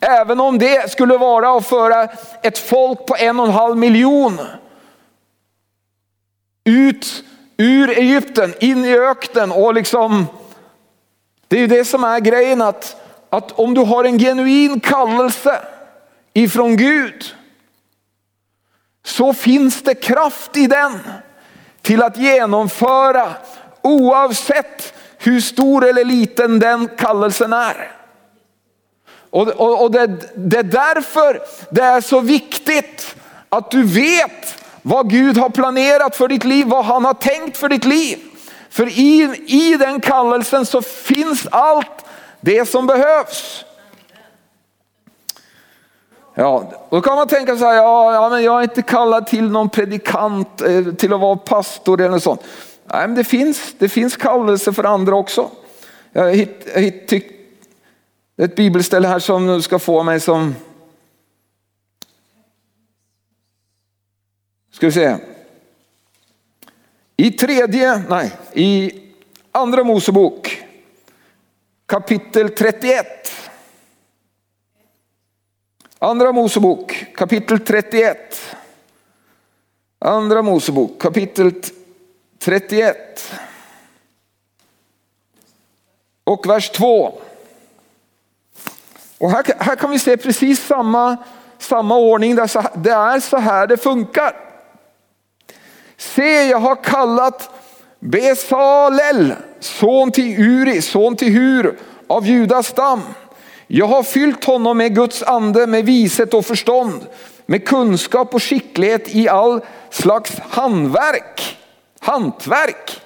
[0.00, 2.08] Även om det skulle vara att föra
[2.42, 4.40] ett folk på en och en halv miljon
[6.64, 7.24] ut
[7.56, 10.26] ur Egypten, in i öknen och liksom
[11.48, 12.96] det är ju det som är grejen att,
[13.30, 15.60] att om du har en genuin kallelse
[16.32, 17.34] ifrån Gud
[19.04, 21.00] så finns det kraft i den
[21.82, 23.32] till att genomföra
[23.82, 24.94] oavsett
[25.26, 27.90] hur stor eller liten den kallelsen är.
[29.30, 30.06] Och, och, och det,
[30.36, 33.16] det är därför det är så viktigt
[33.48, 37.68] att du vet vad Gud har planerat för ditt liv, vad han har tänkt för
[37.68, 38.18] ditt liv.
[38.70, 42.04] För i, i den kallelsen så finns allt
[42.40, 43.64] det som behövs.
[46.34, 49.50] Ja, då kan man tänka så här, ja, ja, men jag är inte kallad till
[49.50, 52.42] någon predikant, eh, till att vara pastor eller något sånt.
[52.84, 55.50] Nej, men det finns, det finns kallelse för andra också.
[56.12, 57.26] Jag hitt, jag hitt, tyck,
[58.36, 60.54] ett bibelställe här som ska få mig som...
[64.70, 65.16] Ska vi se.
[67.16, 69.00] I tredje, nej, i
[69.52, 70.64] andra Mosebok
[71.86, 73.06] kapitel 31.
[75.98, 78.56] Andra Mosebok kapitel 31.
[79.98, 81.83] Andra Mosebok kapitel 31.
[82.44, 83.32] 31.
[86.24, 87.18] Och vers 2.
[89.18, 91.16] Och här, här kan vi se precis samma,
[91.58, 92.36] samma ordning.
[92.36, 92.42] Det
[92.90, 94.36] är så här det funkar.
[95.96, 97.50] Se, jag har kallat
[97.98, 103.02] Besalel, son till Uri, son till Hur av Judas stam.
[103.66, 107.06] Jag har fyllt honom med Guds ande, med vishet och förstånd,
[107.46, 111.58] med kunskap och skicklighet i all slags handverk,
[112.04, 113.00] hantverk,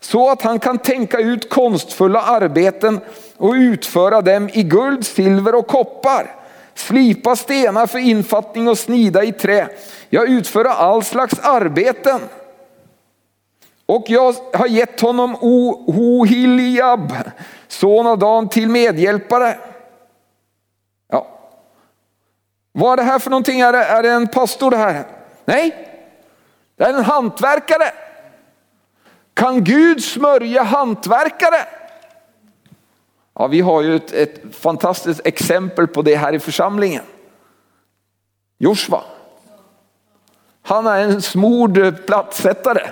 [0.00, 3.00] så att han kan tänka ut konstfulla arbeten
[3.36, 6.36] och utföra dem i guld, silver och koppar.
[6.74, 9.68] Slipa stenar för infattning och snida i trä.
[10.08, 12.20] Jag utföra all slags arbeten.
[13.86, 17.14] Och jag har gett honom Ohiliab,
[17.68, 19.58] son av Dan, till medhjälpare.
[21.08, 21.26] Ja.
[22.72, 23.60] Vad är det här för någonting?
[23.60, 25.04] Är det, är det en pastor det här?
[25.44, 25.88] Nej,
[26.76, 27.92] det är en hantverkare.
[29.40, 31.66] Kan Gud smörja hantverkare?
[33.34, 37.02] Ja, vi har ju ett, ett fantastiskt exempel på det här i församlingen.
[38.58, 39.02] Joshua.
[40.62, 42.90] Han är en smord plattsättare.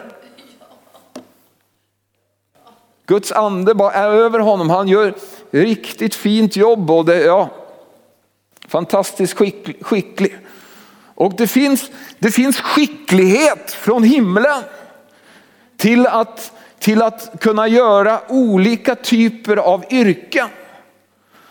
[3.07, 4.71] Guds ande bara är över honom.
[4.71, 5.15] Han gör
[5.51, 7.51] riktigt fint jobb och det, ja,
[8.69, 9.87] fantastiskt skicklig.
[9.87, 10.39] skicklig.
[11.15, 14.63] Och det finns, det finns skicklighet från himlen
[15.79, 20.49] till att, till att kunna göra olika typer av yrken.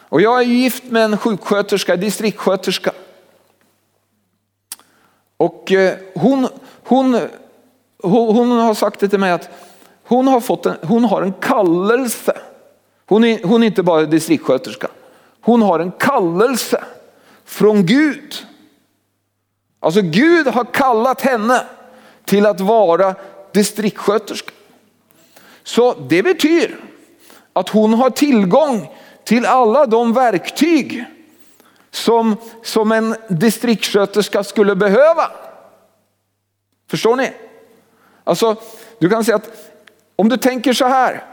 [0.10, 2.92] Och jag är gift med en sjuksköterska, distriktssköterska.
[5.38, 6.48] Och eh, hon,
[6.84, 7.20] hon,
[8.04, 9.50] hon, hon, har sagt det till mig att
[10.04, 12.38] hon har, fått en, hon har en kallelse.
[13.06, 14.88] Hon är, hon är inte bara distriktssköterska.
[15.42, 16.84] Hon har en kallelse
[17.46, 18.36] från Gud.
[19.80, 21.62] Alltså Gud har kallat henne
[22.26, 23.16] till att vara
[23.54, 24.52] distriktssköterska.
[25.64, 26.76] Så det betyder
[27.54, 28.90] att hon har tillgång
[29.24, 31.06] till alla de verktyg
[31.92, 35.32] som, som en distriktssköterska skulle behöva.
[36.90, 37.32] Förstår ni?
[38.24, 38.56] Alltså,
[39.00, 39.74] du kan säga att
[40.16, 41.24] om du tänker så här.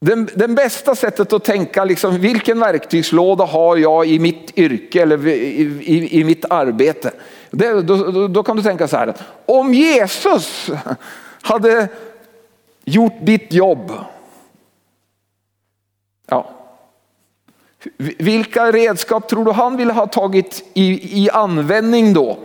[0.00, 5.26] Den, den bästa sättet att tänka, liksom, vilken verktygslåda har jag i mitt yrke eller
[5.26, 7.12] i, i, i mitt arbete?
[7.50, 9.14] Det, då, då, då, kan du tänka så här,
[9.46, 10.70] om Jesus
[11.42, 11.88] hade
[12.84, 13.92] gjort ditt jobb,
[16.26, 16.50] ja,
[18.18, 22.38] vilka redskap tror du han ville ha tagit i, i användning då?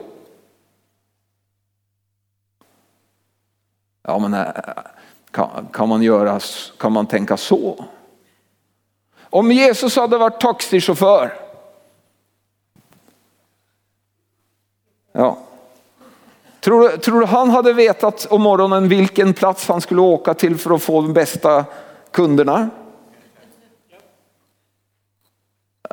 [4.03, 4.47] Ja, men eh,
[5.31, 6.39] kan, kan, man göra,
[6.77, 7.85] kan man tänka så?
[9.21, 11.42] Om Jesus hade varit taxichaufför.
[15.13, 15.37] Ja.
[16.59, 20.57] Tror, du, tror du han hade vetat om morgonen vilken plats han skulle åka till
[20.57, 21.65] för att få de bästa
[22.11, 22.69] kunderna?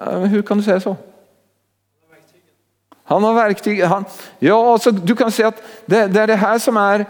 [0.07, 0.97] Hur kan du säga så?
[3.05, 3.85] Han har verktyg.
[3.85, 4.05] Han,
[4.39, 7.07] ja, alltså, du kan säga att det, det är det här som är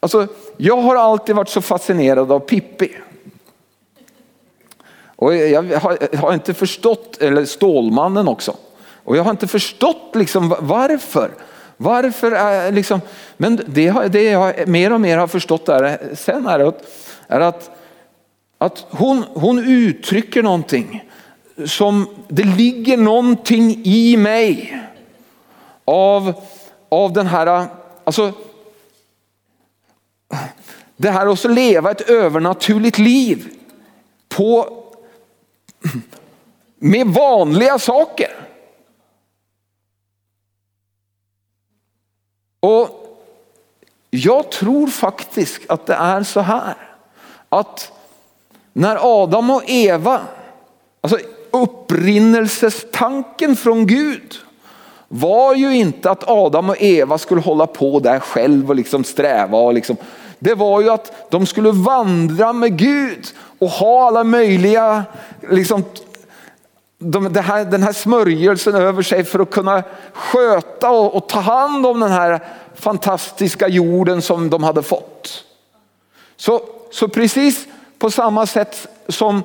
[0.00, 2.96] Alltså, jag har alltid varit så fascinerad av Pippi.
[5.16, 8.56] Och jag har, har, inte förstått, eller Stålmannen också.
[9.08, 11.30] Och jag har inte förstått liksom varför.
[11.76, 13.00] Varför är liksom,
[13.36, 16.82] men det, det jag mer och mer har förstått där sen är att,
[17.28, 17.70] är att,
[18.58, 21.04] att hon, hon uttrycker någonting
[21.66, 24.80] som, det ligger någonting i mig
[25.84, 26.34] av,
[26.88, 27.66] av den här,
[28.04, 28.32] alltså
[30.96, 33.48] det här att leva ett övernaturligt liv
[34.28, 34.68] på,
[36.78, 38.47] med vanliga saker.
[42.60, 42.88] Och
[44.10, 46.74] jag tror faktiskt att det är så här
[47.48, 47.92] att
[48.72, 50.20] när Adam och Eva,
[51.00, 51.18] alltså
[51.50, 54.34] upprinnelsestanken från Gud
[55.08, 59.58] var ju inte att Adam och Eva skulle hålla på där själv och liksom sträva
[59.58, 59.96] och liksom
[60.38, 63.26] det var ju att de skulle vandra med Gud
[63.58, 65.04] och ha alla möjliga,
[65.50, 65.84] liksom,
[66.98, 69.82] de, här, den här smörjelsen över sig för att kunna
[70.12, 72.40] sköta och, och ta hand om den här
[72.74, 75.44] fantastiska jorden som de hade fått.
[76.36, 77.66] Så, så precis
[77.98, 79.42] på samma sätt som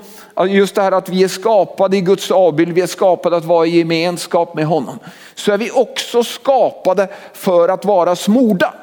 [0.48, 3.66] just det här att vi är skapade i Guds avbild, vi är skapade att vara
[3.66, 5.00] i gemenskap med honom.
[5.36, 8.74] Så är vi också skapade för att vara smorda.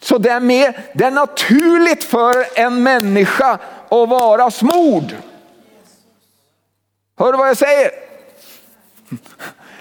[0.00, 5.14] Så det är, med, det är naturligt för en människa att vara smord.
[7.22, 7.90] Hör du vad jag säger?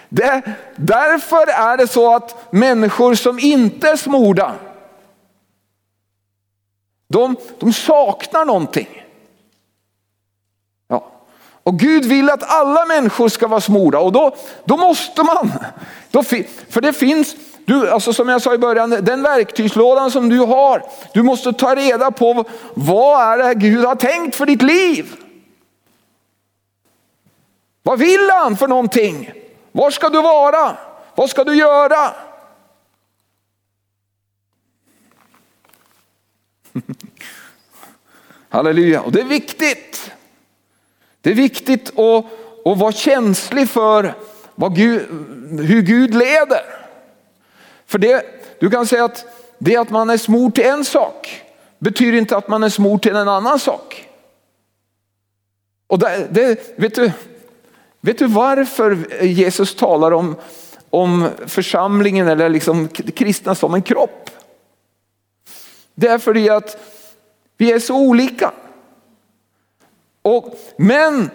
[0.10, 0.42] Det,
[0.76, 4.56] därför är det så att människor som inte är smorda,
[7.08, 9.06] de, de saknar någonting.
[10.88, 11.12] Ja.
[11.64, 15.52] Och Gud vill att alla människor ska vara smorda och då, då måste man.
[16.12, 16.24] Då,
[16.70, 20.84] för det finns, du, alltså som jag sa i början, den verktygslådan som du har,
[21.14, 25.16] du måste ta reda på vad är det Gud har tänkt för ditt liv.
[27.84, 29.32] Vad vill han för någonting?
[29.72, 30.78] Var ska du vara?
[31.16, 32.14] Vad ska du göra?
[38.50, 40.12] Halleluja, och det är viktigt.
[41.22, 42.26] Det är viktigt att,
[42.66, 44.14] att vara känslig för
[44.56, 45.02] vad Gud,
[45.60, 46.64] hur Gud leder.
[47.86, 48.26] För det,
[48.60, 49.26] du kan säga att
[49.58, 51.44] det att man är smord till en sak
[51.80, 54.10] betyder inte att man är smord till en annan sak.
[55.88, 57.12] Och det, det, vet, du,
[58.02, 60.36] vet du varför Jesus talar om,
[60.90, 64.30] om församlingen eller liksom kristna som en kropp?
[65.96, 66.78] Det är för att
[67.58, 68.52] vi är så olika.
[70.22, 71.30] Och, men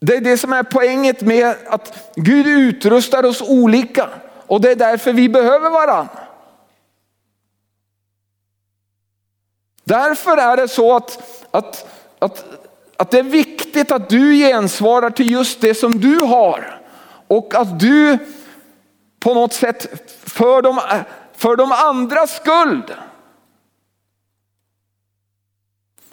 [0.00, 4.08] det är det som är poänget med att Gud utrustar oss olika
[4.46, 6.18] och det är därför vi behöver varandra.
[9.84, 11.86] Därför är det så att, att,
[12.18, 12.44] att,
[13.00, 16.80] att det är viktigt att du gensvarar till just det som du har
[17.26, 18.18] och att du
[19.20, 20.80] på något sätt för de,
[21.36, 22.94] för de andras skuld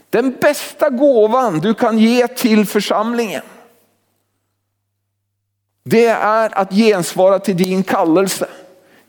[0.10, 3.44] Den bästa gåvan du kan ge till församlingen.
[5.84, 8.48] Det är att gensvara till din kallelse.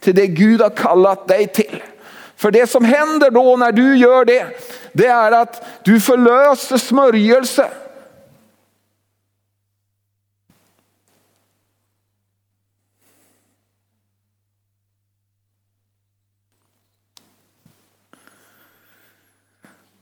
[0.00, 1.82] Till det Gud har kallat dig till.
[2.38, 4.46] För det som händer då när du gör det,
[4.92, 7.70] det är att du förlöser smörjelse.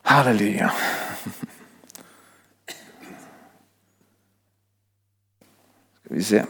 [0.01, 0.73] Halleluja.
[6.03, 6.45] Ska vi se.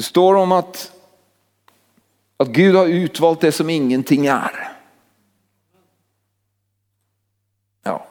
[0.00, 0.92] Det står om att,
[2.36, 4.72] att Gud har utvalt det som ingenting är.
[7.84, 8.06] Ja.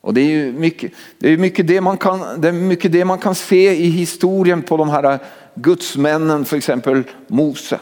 [0.00, 3.04] Och det är ju mycket det, är mycket det, man kan, det är mycket det
[3.04, 5.18] man kan se i historien på de här
[5.54, 7.80] gudsmännen, för exempel Mose.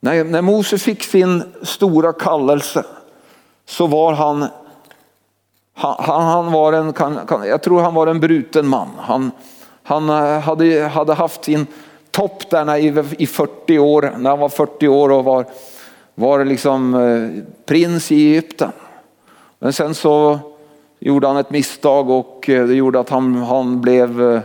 [0.00, 2.84] När, när Mose fick sin stora kallelse
[3.66, 4.46] så var han,
[5.72, 8.88] han, han var en, kan, kan, jag tror han var en bruten man.
[8.98, 9.30] Han,
[9.82, 11.66] han eh, hade, hade haft sin
[12.18, 12.76] topp där
[13.18, 15.46] i, 40 år, när han var 40 år och var,
[16.14, 18.72] var liksom eh, prins i Egypten.
[19.58, 20.38] Men sen så
[20.98, 24.40] gjorde han ett misstag och eh, det gjorde att han, han blev eh,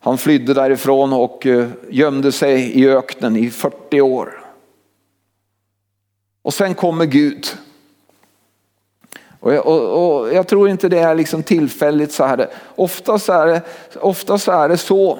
[0.00, 1.46] han flydde därifrån och
[1.88, 4.44] gömde sig i öknen i 40 år.
[6.42, 7.46] Och sen kommer Gud.
[9.40, 12.48] Och jag, och, och jag tror inte det är liksom tillfälligt så här.
[12.74, 13.62] Oftast är det,
[14.00, 15.18] oftast är det så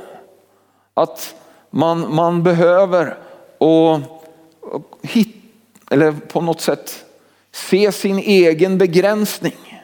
[0.95, 1.35] att
[1.71, 3.19] man, man behöver
[3.59, 3.95] och,
[4.61, 5.37] och hit,
[5.91, 7.05] eller på något sätt
[7.53, 9.83] se sin egen begränsning.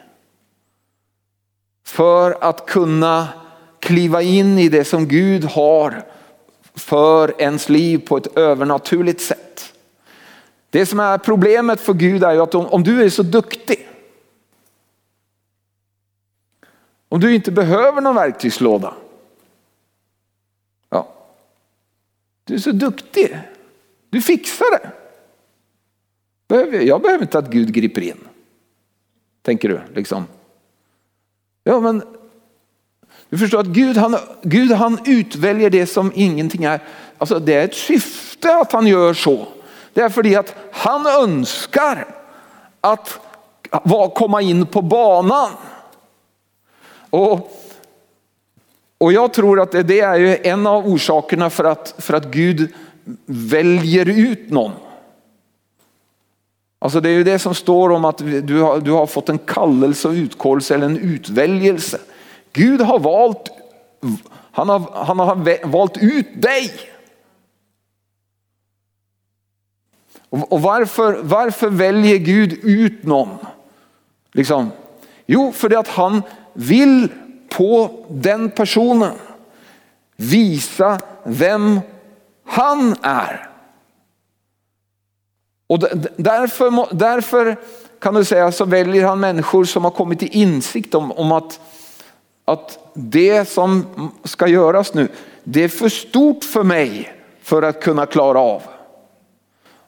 [1.85, 3.27] För att kunna
[3.79, 6.03] kliva in i det som Gud har
[6.75, 9.73] för ens liv på ett övernaturligt sätt.
[10.69, 13.89] Det som är problemet för Gud är ju att om, om du är så duktig,
[17.09, 18.93] om du inte behöver någon verktygslåda,
[20.89, 21.07] ja,
[22.45, 23.39] du är så duktig,
[24.09, 24.91] du fixar det.
[26.83, 28.27] Jag behöver inte att Gud griper in.
[29.41, 30.25] Tänker du liksom?
[31.63, 32.03] Ja men
[33.29, 36.79] du förstår att Gud han, Gud han utväljer det som ingenting är.
[37.17, 39.47] Alltså det är ett syfte att han gör så.
[39.93, 42.07] Det är för att han önskar
[42.81, 43.19] att
[44.15, 45.49] komma in på banan.
[47.09, 47.51] Och,
[49.05, 52.73] och jag tror att det är ju en av orsakerna för att, för att Gud
[53.25, 54.71] väljer ut någon.
[56.79, 59.37] Alltså det är ju det som står om att du har, du har fått en
[59.37, 61.99] kallelse och utkårelse eller en utväljelse.
[62.53, 63.49] Gud har valt,
[64.51, 66.71] han har, han har valt ut dig.
[70.29, 73.37] Och varför, varför väljer Gud ut någon?
[74.31, 74.71] Liksom,
[75.25, 76.21] jo, för det att han
[76.53, 77.09] vill
[77.57, 79.13] på den personen
[80.15, 81.79] visa vem
[82.45, 83.49] han är.
[85.67, 85.79] Och
[86.17, 87.57] därför, därför
[87.99, 91.59] kan du säga så väljer han människor som har kommit till insikt om, om att
[92.45, 93.85] att det som
[94.23, 95.07] ska göras nu,
[95.43, 98.61] det är för stort för mig för att kunna klara av.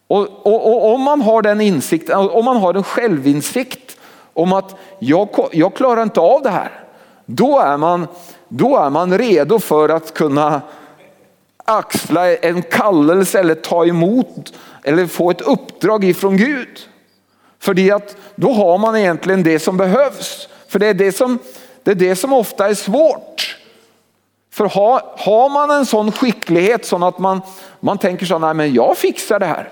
[0.07, 3.97] Och, och, och, om man har den insikten, om man har en självinsikt
[4.33, 6.86] om att jag, jag klarar inte av det här.
[7.29, 8.07] Då är, man,
[8.47, 10.61] då är man redo för att kunna
[11.65, 14.53] axla en kallelse eller ta emot
[14.83, 16.79] eller få ett uppdrag ifrån Gud.
[17.59, 20.49] För att då har man egentligen det som behövs.
[20.67, 21.39] För det är det som,
[21.83, 23.57] det är det som ofta är svårt.
[24.53, 27.41] För har, har man en sån skicklighet så att man,
[27.79, 29.69] man tänker så nej men jag fixar det här.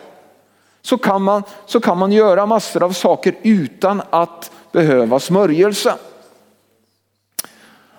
[0.81, 5.93] Så kan, man, så kan man göra massor av saker utan att behöva smörjelse.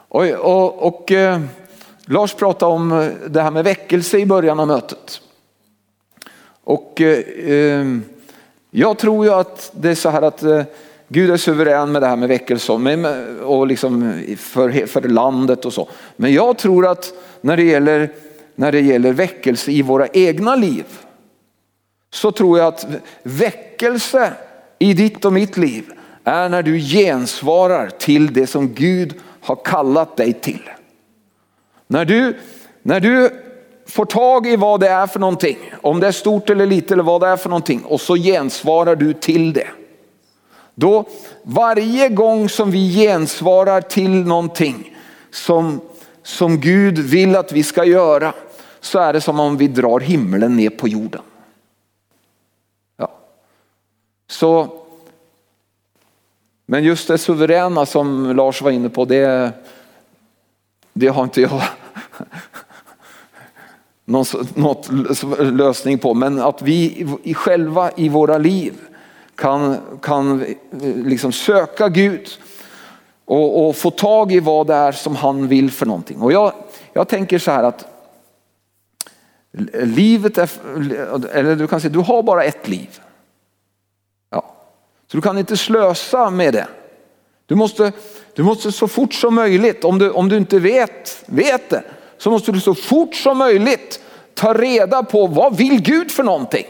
[0.08, 1.40] Och, och, och eh,
[2.04, 5.20] Lars pratade om eh, det här med väckelse i början av mötet.
[6.64, 7.18] Och eh,
[7.52, 7.86] eh
[8.70, 10.62] jag tror ju att det är så här att eh,
[11.08, 12.72] Gud är suverän med det här med väckelse
[13.42, 15.88] och liksom för, för landet och så.
[16.16, 18.10] Men jag tror att när det, gäller,
[18.54, 20.84] när det gäller väckelse i våra egna liv
[22.10, 22.86] så tror jag att
[23.22, 24.32] väckelse
[24.78, 25.84] i ditt och mitt liv
[26.24, 29.14] är när du gensvarar till det som Gud
[29.46, 30.70] har kallat dig till.
[31.86, 32.38] När du,
[32.82, 33.42] när du
[33.86, 37.02] får tag i vad det är för någonting, om det är stort eller litet eller
[37.02, 39.68] vad det är för någonting och så gensvarar du till det.
[40.74, 41.04] Då
[41.42, 44.96] varje gång som vi gensvarar till någonting
[45.30, 45.80] som,
[46.22, 48.34] som Gud vill att vi ska göra
[48.80, 51.22] så är det som om vi drar himlen ner på jorden.
[52.96, 53.10] Ja.
[54.28, 54.82] Så,
[56.66, 59.52] men just det suveräna som Lars var inne på, det,
[60.92, 61.62] det har inte jag
[64.04, 64.88] någon, något
[65.38, 66.14] lösning på.
[66.14, 68.74] Men att vi själva i våra liv
[69.34, 70.56] kan, kan eh,
[70.96, 72.28] liksom söka Gud
[73.24, 76.20] och, och, få tag i vad det är som han vill för någonting.
[76.20, 76.52] Och jag,
[76.92, 77.86] jag tänker så här att
[79.82, 80.50] livet är,
[81.32, 83.00] eller du kan säga du har bara ett liv.
[85.10, 86.68] Så du kan inte slösa med det.
[87.46, 87.92] Du måste,
[88.34, 91.82] du måste så fort som möjligt, om du, om du inte vet, vet det,
[92.18, 94.00] så måste du så fort som möjligt
[94.34, 96.66] ta reda på vad vill Gud för någonting.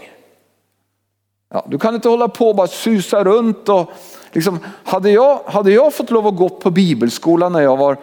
[1.49, 3.69] Ja, du kan inte hålla på och bara susa runt.
[3.69, 3.91] Och
[4.33, 7.97] liksom, hade, jag, hade jag fått lov att gå på bibelskolan när jag var,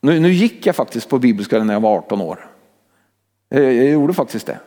[0.00, 2.50] nu, nu gick jag faktiskt på bibelskolan när jag var 18 år.
[3.48, 4.58] Jag, jag gjorde faktiskt det.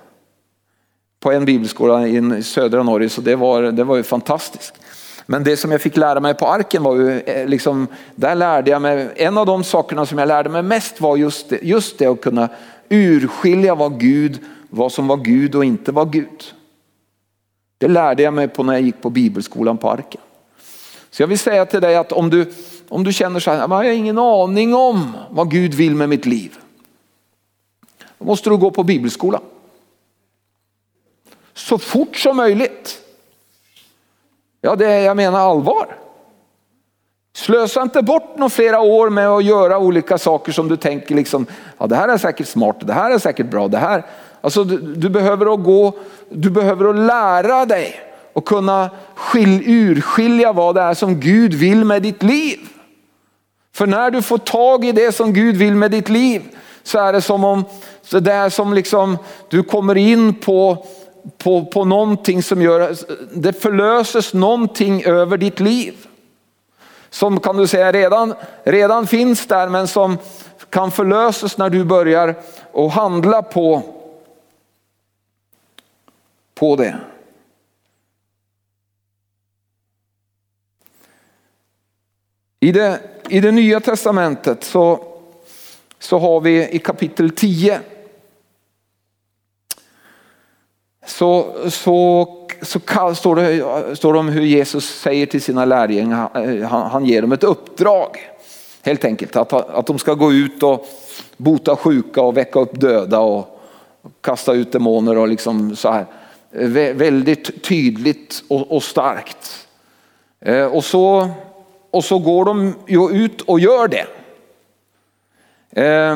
[1.21, 4.73] På en bibelskola i södra Norge, så det var, det var ju fantastiskt.
[5.25, 8.71] Men det som jag fick lära mig på arken var ju, eh, liksom, där lärde
[8.71, 11.97] jag mig, en av de sakerna som jag lärde mig mest var just det, just
[11.97, 12.49] det att kunna
[12.89, 16.43] urskilja vad Gud, vad som var Gud och inte var Gud.
[17.77, 20.21] Det lärde jag mig på när jag gick på bibelskolan på arken.
[21.11, 22.53] Så jag vill säga till dig att om du,
[22.89, 26.25] om du känner så här, jag har ingen aning om vad Gud vill med mitt
[26.25, 26.57] liv.
[28.17, 29.41] Då måste du gå på bibelskolan.
[31.53, 32.97] Så fort som möjligt.
[34.61, 35.97] Ja, det är, jag menar allvar.
[37.33, 41.45] Slösa inte bort några flera år med att göra olika saker som du tänker liksom,
[41.77, 44.05] ja det här är säkert smart, det här är säkert bra, det här.
[44.41, 45.93] Alltså du, du behöver att gå,
[46.29, 47.99] du behöver att lära dig
[48.33, 52.59] och kunna skil, urskilja vad det är som Gud vill med ditt liv.
[53.73, 56.41] För när du får tag i det som Gud vill med ditt liv
[56.83, 57.65] så är det som om
[58.01, 59.17] så det är som liksom
[59.49, 60.85] du kommer in på,
[61.37, 62.95] på, på någonting som gör,
[63.33, 65.93] det förlöses någonting över ditt liv.
[67.09, 70.17] Som kan du säga redan, redan finns där men som
[70.69, 72.35] kan förlösas när du börjar
[72.71, 73.83] och handla på,
[76.55, 76.97] på det.
[82.59, 82.99] I det,
[83.29, 85.03] I det nya testamentet så,
[85.99, 87.81] så har vi i kapitel 10
[91.11, 92.27] så, så,
[92.61, 92.79] så
[93.15, 97.21] står, det, står det om hur Jesus säger till sina lärjungar, eh, han, han ger
[97.21, 98.17] dem ett uppdrag.
[98.81, 100.87] Helt enkelt att, att de ska gå ut och
[101.37, 103.61] bota sjuka och väcka upp döda och
[104.21, 106.05] kasta ut demoner och liksom så här.
[106.93, 109.67] Väldigt tydligt och, och starkt.
[110.39, 111.29] Eh, och så,
[111.91, 114.07] och så går de ju ut och gör det.
[115.81, 116.15] Eh,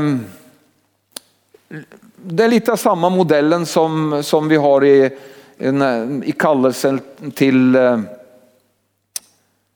[2.27, 5.09] det är lite av samma modellen som, som vi har i,
[6.23, 7.01] i kallelsen
[7.35, 7.99] till, eh,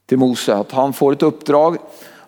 [0.06, 0.56] till Mose.
[0.56, 1.78] Att han får ett uppdrag.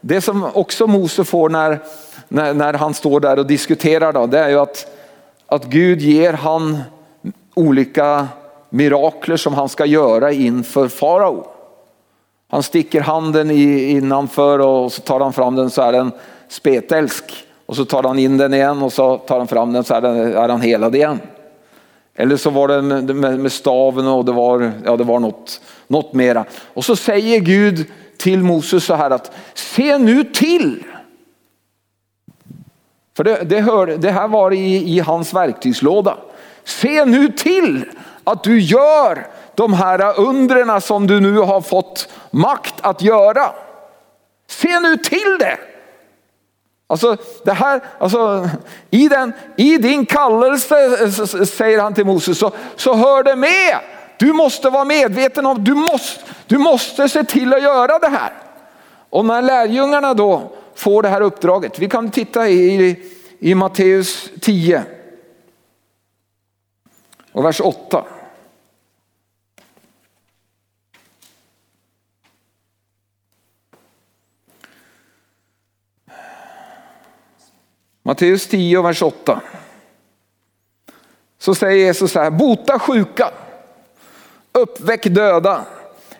[0.02, 1.80] Det som också Mose får när,
[2.28, 4.98] när, när han står där och diskuterar då, det är ju att,
[5.46, 6.80] att Gud ger han
[7.54, 8.28] olika
[8.70, 11.48] mirakler som han ska göra inför farao.
[12.50, 16.12] Han sticker handen i, innanför och så tar han fram den så är den
[16.48, 17.46] spetälsk.
[17.72, 20.02] Och så tar han in den igen och så tar han fram den så är,
[20.02, 21.20] den, är han helad igen.
[22.16, 25.62] Eller så var det med, med, med staven och det var, ja, det var något,
[25.88, 26.46] något mera.
[26.74, 27.86] Och så säger Gud
[28.18, 30.84] till Moses så här att se nu till.
[33.18, 36.18] För det, det, hör, det här var i, i hans verktygslåda.
[36.64, 37.86] Se nu till
[38.24, 43.52] att du gör de här undrena som du nu har fått makt att göra.
[44.48, 45.58] Se nu till det.
[46.92, 48.50] Alltså, det här, alltså,
[48.90, 53.80] i, den, I din kallelse, eh, säger han till Moses, så, så hör det med.
[54.20, 58.34] Du måste vara medveten om, du måste, du måste se till att göra det här.
[59.10, 63.00] Och när lärjungarna då får det här uppdraget, vi kan titta i,
[63.40, 64.84] i Matteus 10
[67.32, 68.04] och vers 8.
[78.12, 79.42] Matteus 10 vers 8.
[81.38, 83.32] Så säger Jesus så här, bota sjuka,
[84.52, 85.66] uppväck döda,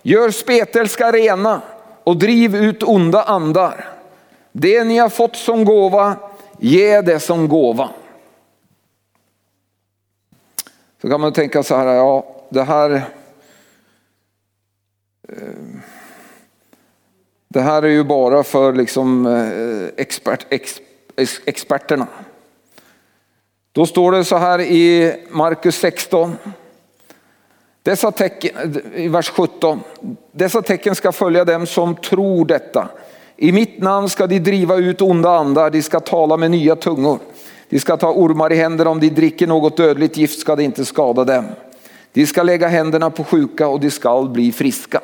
[0.02, 1.62] gör spetälska rena
[2.04, 3.88] och driv ut onda andar.
[4.52, 6.16] Det ni har fått som gåva,
[6.60, 7.90] ge det som gåva.
[11.02, 12.92] Så kan man tänka så här, ja det här
[15.30, 15.36] eh,
[17.48, 20.91] det här är ju bara för liksom eh, expert, expert
[21.46, 22.08] experterna.
[23.72, 26.38] Då står det så här i Markus 16.
[27.84, 29.82] Dessa tecken, I vers 17.
[30.32, 32.90] Dessa tecken ska följa dem som tror detta.
[33.38, 37.20] I mitt namn ska de driva ut onda andar, de ska tala med nya tungor.
[37.70, 40.86] De ska ta ormar i händerna, om de dricker något dödligt gift ska det inte
[40.86, 41.46] skada dem.
[42.14, 45.02] De ska lägga händerna på sjuka och de ska bli friska.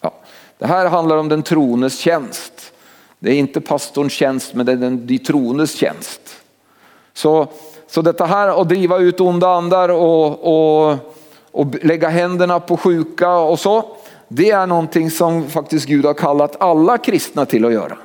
[0.00, 0.14] Ja,
[0.58, 2.73] det här handlar om den trones tjänst.
[3.24, 6.20] Det är inte pastorns tjänst men det är den, de troendes tjänst.
[7.12, 7.48] Så,
[7.86, 10.98] så detta här att driva ut onda andar och, och,
[11.50, 13.84] och lägga händerna på sjuka och så.
[14.28, 17.98] Det är någonting som faktiskt Gud har kallat alla kristna till att göra.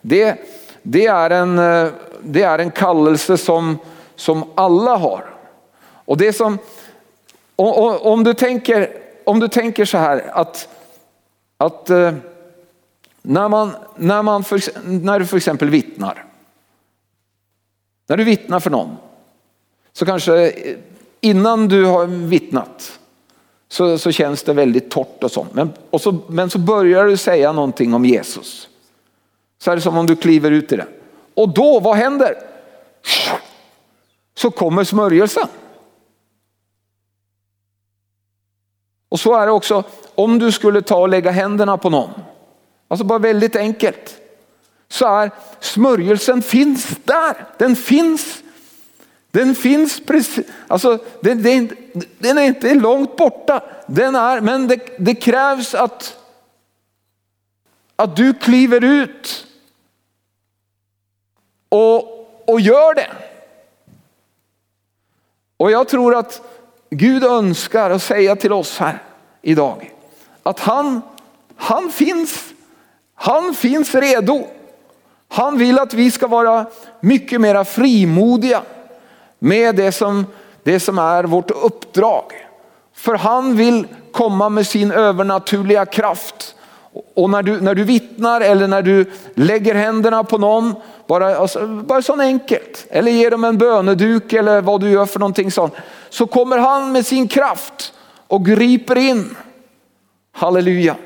[0.00, 0.36] Det,
[0.82, 1.56] det, är, en,
[2.22, 3.78] det är en kallelse som,
[4.16, 5.24] som alla har.
[6.04, 6.58] Och det som,
[7.56, 8.90] om, du tänker,
[9.24, 10.68] om du tänker så här att,
[11.58, 12.12] att eh,
[13.26, 16.24] när, man, när, man för, när du för exempel vittnar.
[18.06, 18.96] När du vittnar för någon.
[19.92, 20.76] Så kanske eh,
[21.20, 22.98] innan du har vittnat
[23.68, 25.54] så, så känns det väldigt torrt och sånt.
[25.54, 28.68] Men, och så, men så börjar du säga någonting om Jesus.
[29.58, 30.86] Så är det som om du kliver ut i det.
[31.34, 32.34] Och då, vad händer?
[34.34, 35.48] Så kommer smörjelsen.
[39.08, 42.10] Och så är det också om du skulle ta och lägga händerna på någon.
[42.88, 44.20] Alltså bara väldigt enkelt.
[44.88, 45.30] Så är
[45.60, 47.46] smörjelsen finns där.
[47.58, 48.42] Den finns.
[49.30, 51.76] Den finns precis, alltså den, den,
[52.18, 53.62] den, är inte långt borta.
[53.86, 56.18] Den är, men det, det krävs att,
[57.96, 59.46] att du kliver ut
[61.68, 61.98] och,
[62.48, 63.10] och gör det.
[65.56, 66.42] Och jag tror att
[66.90, 69.02] Gud önskar att säga till oss här
[69.42, 69.92] idag
[70.42, 71.02] att han,
[71.56, 72.53] han finns
[73.14, 74.46] han finns redo.
[75.28, 76.66] Han vill att vi ska vara
[77.00, 78.62] mycket mer frimodiga
[79.38, 80.26] med det som,
[80.62, 82.24] det som är vårt uppdrag.
[82.94, 86.54] För han vill komma med sin övernaturliga kraft.
[87.14, 90.74] Och när du, när du vittnar eller när du lägger händerna på någon,
[91.06, 95.20] bara, alltså, bara så enkelt, eller ger dem en böneduk eller vad du gör för
[95.20, 95.74] någonting sånt,
[96.10, 97.92] så kommer han med sin kraft
[98.26, 99.36] och griper in.
[100.32, 100.96] Halleluja.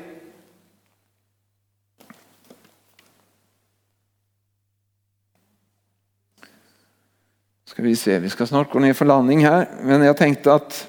[7.79, 10.87] Ska vi se, vi ska snart gå ner för landning här, men jag tänkte att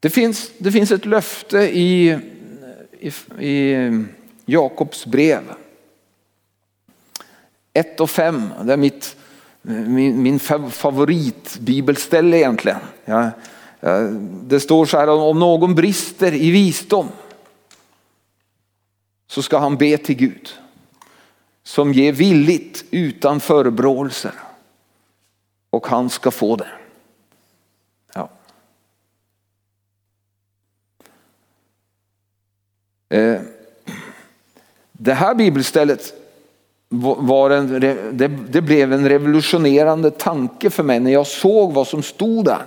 [0.00, 2.18] Det finns, det finns ett löfte i,
[3.00, 4.04] i, i
[4.44, 5.42] Jakobs brev.
[7.72, 9.16] 1 och 5, det är mitt,
[9.62, 10.38] min, min
[10.70, 12.80] favoritbibelställe egentligen.
[13.04, 13.30] Ja,
[14.42, 17.08] det står så här om någon brister i visdom
[19.26, 20.50] så ska han be till Gud
[21.62, 24.32] som ger villigt utan förebråelser
[25.70, 26.68] och han ska få det.
[28.14, 28.28] Ja.
[33.08, 33.40] Eh,
[34.92, 36.14] det här bibelstället
[36.88, 42.02] var en, det, det blev en revolutionerande tanke för mig när jag såg vad som
[42.02, 42.66] stod där.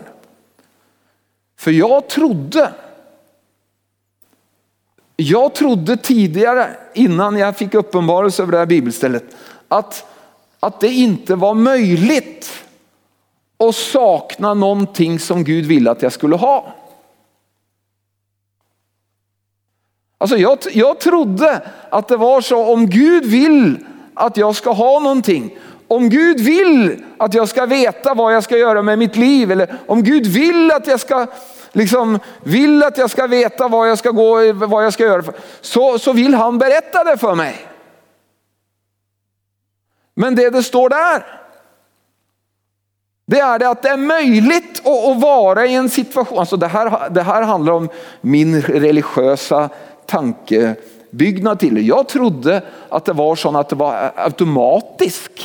[1.56, 2.74] För jag trodde
[5.22, 9.24] jag trodde tidigare, innan jag fick uppenbarelse över det här bibelstället,
[9.68, 10.06] att,
[10.60, 12.64] att det inte var möjligt
[13.58, 16.76] att sakna någonting som Gud ville att jag skulle ha.
[20.18, 25.00] Alltså jag, jag trodde att det var så om Gud vill att jag ska ha
[25.00, 25.58] någonting,
[25.88, 29.76] om Gud vill att jag ska veta vad jag ska göra med mitt liv eller
[29.88, 31.28] om Gud vill att jag ska
[31.72, 35.24] liksom vill att jag ska veta vad jag ska gå, vad jag ska göra,
[35.62, 37.56] så, så vill han berätta det för mig.
[40.16, 41.40] Men det det står där,
[43.26, 46.68] det är det att det är möjligt att, att vara i en situation, alltså det
[46.68, 47.90] här, det här handlar om
[48.22, 49.70] min religiösa
[50.06, 51.82] tankebyggnad till det.
[51.82, 55.42] Jag trodde att det var så att det var automatiskt.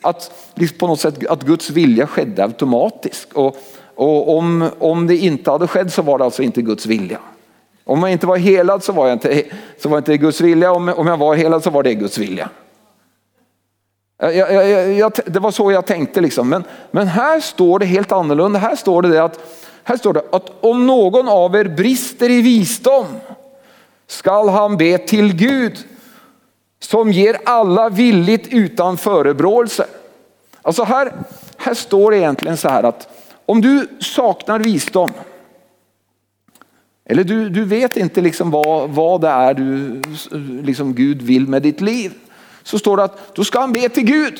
[0.00, 3.32] Att liksom på något sätt att Guds vilja skedde automatiskt.
[3.32, 3.56] Och,
[3.94, 7.18] och om, om det inte hade skett så var det alltså inte Guds vilja.
[7.84, 9.42] Om jag inte var helad så var jag inte,
[9.78, 12.48] så var inte Guds vilja, om, om jag var helad så var det Guds vilja.
[14.18, 16.48] Jag, jag, jag, det var så jag tänkte liksom.
[16.48, 18.58] Men, men här står det helt annorlunda.
[18.58, 19.38] Här står det, att,
[19.82, 23.06] här står det att om någon av er brister i visdom
[24.06, 25.78] skall han be till Gud
[26.80, 29.86] som ger alla villigt utan förebråelse.
[30.62, 31.12] Alltså här,
[31.56, 33.08] här står det egentligen så här att
[33.52, 35.10] om du saknar visdom
[37.04, 40.00] eller du, du vet inte liksom vad, vad det är du,
[40.62, 42.12] liksom Gud vill med ditt liv.
[42.62, 44.38] Så står det att då ska han be till Gud.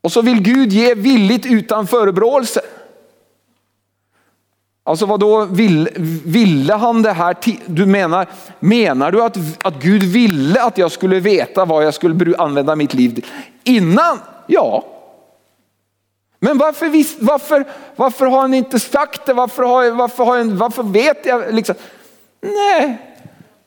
[0.00, 2.60] Och så vill Gud ge villigt utan förebråelse.
[4.84, 5.88] Alltså vad då vill,
[6.24, 7.36] ville han det här?
[7.66, 8.26] Du menar,
[8.60, 12.94] menar du att, att Gud ville att jag skulle veta vad jag skulle använda mitt
[12.94, 13.26] liv till?
[13.64, 14.18] Innan?
[14.46, 14.97] Ja.
[16.40, 17.64] Men varför, varför,
[17.96, 19.32] varför har han inte sagt det?
[19.32, 21.54] Varför, har, varför, har, varför vet jag?
[21.54, 21.74] Liksom?
[22.40, 22.98] Nej,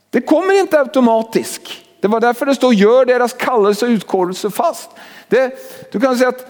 [0.10, 1.62] det kommer inte automatiskt.
[2.00, 4.90] Det var därför det står gör deras kallelse och utkårelse fast.
[5.28, 5.58] Det,
[5.92, 6.48] du kan säga att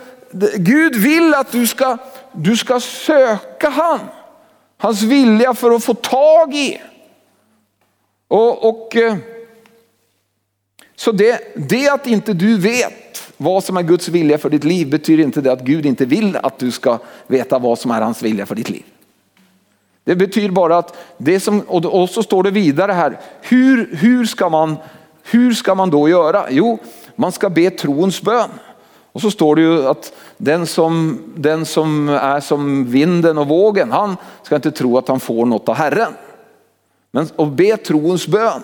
[0.56, 1.98] Gud vill att du ska,
[2.32, 4.00] du ska söka han.
[4.78, 6.82] Hans vilja för att få tag i.
[8.28, 9.16] Och, och eh,
[10.96, 13.01] Så det, det att inte du vet
[13.42, 16.36] vad som är Guds vilja för ditt liv betyder inte det att Gud inte vill
[16.36, 18.84] att du ska veta vad som är hans vilja för ditt liv.
[20.04, 24.50] Det betyder bara att det som, och så står det vidare här, hur, hur, ska
[24.50, 24.78] man,
[25.24, 26.46] hur ska man då göra?
[26.50, 26.80] Jo,
[27.16, 28.50] man ska be trons bön.
[29.12, 33.92] Och så står det ju att den som, den som är som vinden och vågen,
[33.92, 36.14] han ska inte tro att han får något av Herren.
[37.12, 38.62] Men att be trons bön.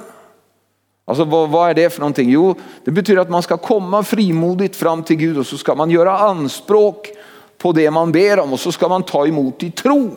[1.09, 2.29] Alltså vad, vad, är det för någonting?
[2.29, 5.89] Jo, det betyder att man ska komma frimodigt fram till Gud och så ska man
[5.89, 7.09] göra anspråk
[7.57, 10.11] på det man ber om och så ska man ta emot i tro.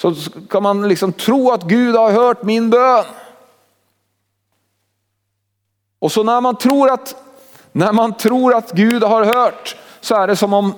[0.00, 3.04] Så ska man liksom tro att Gud har hört min bön.
[5.98, 7.14] Och så när man tror att
[7.72, 10.74] när man tror att Gud har hört så är det som om,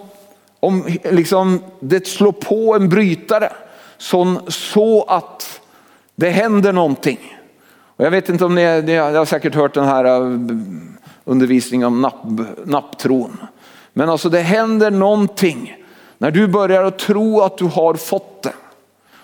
[0.61, 3.53] om liksom det slår på en brytare
[3.99, 5.61] så, så att
[6.15, 7.38] det händer någonting.
[7.99, 10.39] Och jag vet inte om ni, ni har säkert hört den här eh,
[11.25, 12.25] undervisningen om napp,
[12.65, 13.41] napptron.
[13.93, 15.77] Men alltså det händer någonting
[16.19, 18.53] när du börjar att tro att du har fått det.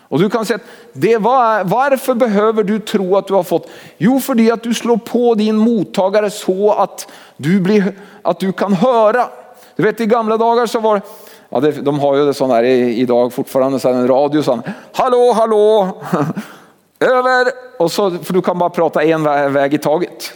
[0.09, 0.63] Och du kan säga att
[0.93, 3.69] det var, varför behöver du tro att du har fått?
[3.99, 8.53] Jo, för det att du slår på din mottagare så att du, blir, att du
[8.53, 9.27] kan höra.
[9.77, 11.01] Du vet i gamla dagar så var
[11.49, 14.63] ja, det, de har ju det sån här idag fortfarande, så en radio sån.
[14.93, 15.97] Hallå, hallå,
[17.01, 17.53] över!
[17.79, 20.33] Och så, för du kan bara prata en väg i taget.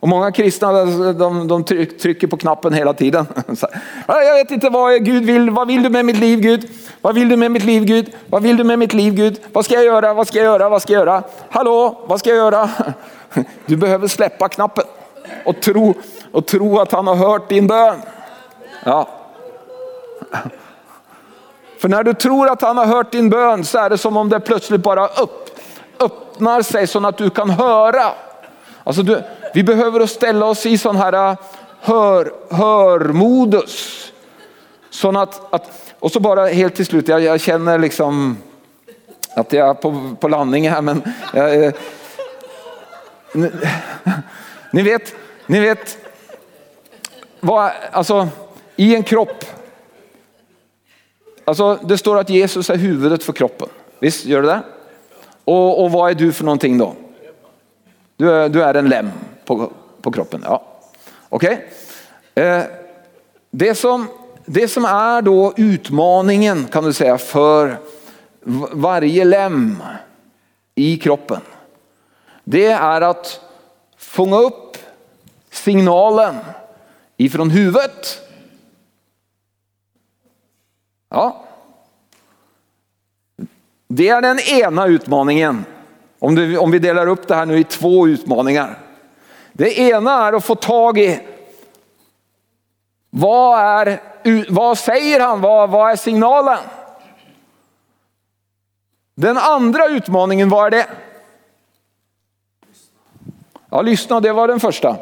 [0.00, 0.72] Och många kristna
[1.12, 3.26] de, de trycker på knappen hela tiden.
[4.06, 5.50] Jag vet inte vad Gud vill.
[5.50, 6.70] Vad vill du med mitt liv Gud?
[7.00, 8.12] Vad vill du med mitt liv Gud?
[8.26, 9.40] Vad vill du med mitt liv Gud?
[9.52, 10.14] Vad ska jag göra?
[10.14, 10.68] Vad ska jag göra?
[10.68, 11.22] Vad ska jag göra?
[11.50, 12.70] Hallå, vad ska jag göra?
[13.66, 14.84] Du behöver släppa knappen
[15.44, 15.94] och tro,
[16.32, 17.96] och tro att han har hört din bön.
[18.84, 19.08] Ja.
[21.80, 24.28] För när du tror att han har hört din bön så är det som om
[24.28, 25.49] det plötsligt bara upp,
[26.40, 28.12] öppnar sig så att du kan höra.
[28.84, 29.22] Alltså du,
[29.54, 31.38] vi behöver ställa oss i sån här äh,
[31.80, 34.12] hör, hörmodus.
[34.90, 38.38] Sån att, att, och så bara helt till slut, jag, jag känner liksom
[39.36, 41.02] att jag är på, på landning här men
[41.34, 41.72] jag, eh,
[43.34, 43.50] ni,
[44.72, 45.14] ni, vet,
[45.46, 45.98] ni vet
[47.40, 48.28] vad, alltså
[48.76, 49.44] i en kropp,
[51.44, 53.68] alltså det står att Jesus är huvudet för kroppen.
[53.98, 54.62] Visst gör det det?
[55.50, 56.94] Och, och vad är du för någonting då?
[58.16, 59.10] Du är, du är en lem
[59.44, 60.42] på, på kroppen.
[60.44, 60.62] Ja.
[61.28, 61.68] Okej?
[62.34, 62.44] Okay?
[62.44, 62.64] Eh,
[63.50, 64.06] det, som,
[64.44, 67.76] det som är då utmaningen kan du säga för
[68.72, 69.82] varje lem
[70.74, 71.40] i kroppen.
[72.44, 73.40] Det är att
[73.96, 74.76] fånga upp
[75.50, 76.36] signalen
[77.16, 78.18] ifrån huvudet.
[81.08, 81.44] Ja.
[83.92, 85.64] Det är den ena utmaningen.
[86.18, 88.78] Om, du, om vi delar upp det här nu i två utmaningar.
[89.52, 91.20] Det ena är att få tag i
[93.10, 94.00] vad, är,
[94.52, 96.58] vad säger han, vad, vad är signalen?
[99.14, 100.86] Den andra utmaningen, vad är det?
[103.70, 104.96] Ja, lyssna, det var den första.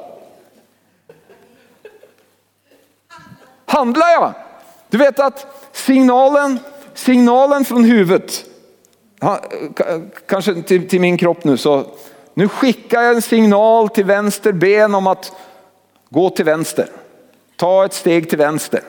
[3.66, 4.32] Handla ja.
[4.88, 6.58] Du vet att signalen,
[6.94, 8.47] signalen från huvudet,
[10.26, 11.86] kanske till, till min kropp nu, så
[12.34, 15.32] nu skickar jag en signal till vänster ben om att
[16.08, 16.90] gå till vänster.
[17.56, 18.82] Ta ett steg till vänster.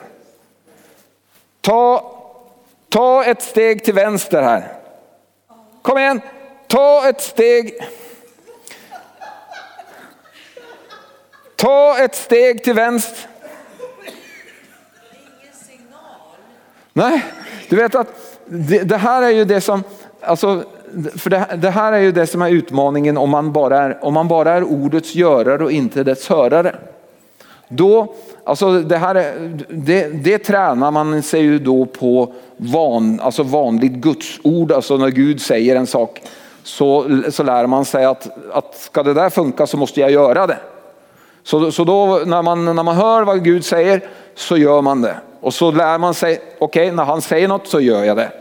[1.60, 2.12] Ta,
[2.88, 4.72] ta ett steg till vänster här.
[5.82, 6.20] Kom igen,
[6.66, 7.74] ta ett steg.
[11.56, 13.30] Ta ett steg till vänster.
[16.92, 17.24] Nej,
[17.68, 19.84] du vet att det, det, här är ju det som,
[20.20, 20.62] alltså,
[21.16, 24.14] för det, det, här är ju det som är utmaningen om man, bara är, om
[24.14, 26.74] man bara är ordets görare och inte dess hörare.
[27.68, 28.14] Då,
[28.44, 33.92] alltså det, här är, det, det tränar man sig ju då på van, alltså vanligt
[33.92, 36.22] gudsord, alltså när Gud säger en sak
[36.62, 40.46] så, så lär man sig att, att ska det där funka så måste jag göra
[40.46, 40.58] det.
[41.42, 45.16] Så, så då när man, när man hör vad Gud säger så gör man det.
[45.40, 48.32] Och så lär man sig, okej okay, när han säger något så gör jag det.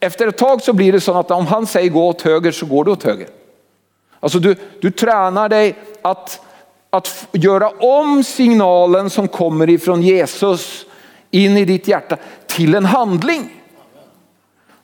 [0.00, 2.66] Efter ett tag så blir det så att om han säger gå åt höger så
[2.66, 3.28] går du åt höger.
[4.20, 6.40] Alltså du, du tränar dig att,
[6.90, 10.86] att göra om signalen som kommer ifrån Jesus
[11.30, 12.16] in i ditt hjärta
[12.46, 13.52] till en handling.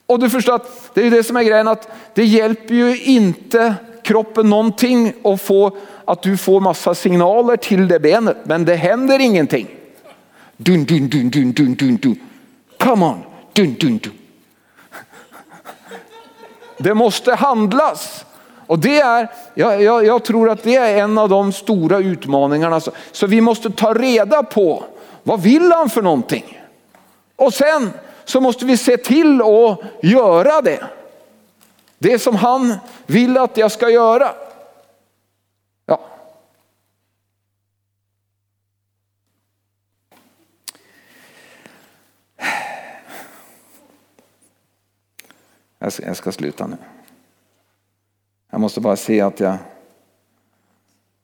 [0.05, 3.75] Och du förstår att det är det som är grejen att det hjälper ju inte
[4.03, 9.19] kroppen någonting att få att du får massa signaler till det benet men det händer
[9.19, 9.67] ingenting.
[10.57, 12.19] Dun, dun, dun, dun, dun, dun, dun.
[12.77, 13.19] Come on,
[13.53, 14.13] dun, dun, dun.
[16.77, 18.25] Det måste handlas.
[18.67, 22.79] Och det är, jag, jag, jag, tror att det är en av de stora utmaningarna.
[22.79, 24.83] Så, så vi måste ta reda på
[25.23, 26.61] vad vill han för någonting?
[27.35, 27.93] Och sen
[28.25, 30.83] så måste vi se till att göra det.
[31.97, 34.29] Det som han vill att jag ska göra.
[35.85, 35.99] Ja.
[45.83, 46.77] Jag ska, jag ska sluta nu.
[48.51, 49.57] Jag måste bara se att jag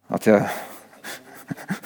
[0.07, 0.41] att jag,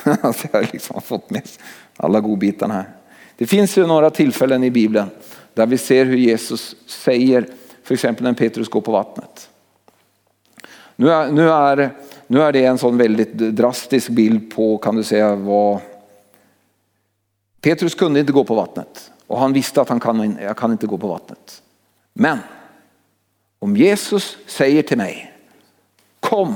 [0.22, 1.50] att jag liksom har fått med
[1.98, 2.90] alla godbitarna här.
[3.38, 5.10] Det finns ju några tillfällen i Bibeln
[5.54, 7.48] där vi ser hur Jesus säger,
[7.84, 9.50] för exempel när Petrus går på vattnet.
[10.96, 11.96] Nu är, nu är,
[12.28, 15.80] nu är det en sån väldigt drastisk bild på, kan du säga, vad
[17.62, 20.88] Petrus kunde inte gå på vattnet och han visste att han kan, jag kan inte
[20.88, 21.62] gå på vattnet.
[22.14, 22.38] Men
[23.64, 25.32] om Jesus säger till mig,
[26.20, 26.56] kom.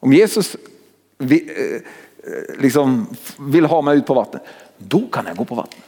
[0.00, 0.56] Om Jesus
[1.18, 1.74] vill, eh,
[2.32, 3.06] eh, liksom
[3.38, 4.42] vill ha mig ut på vattnet,
[4.78, 5.84] då kan jag gå på vattnet.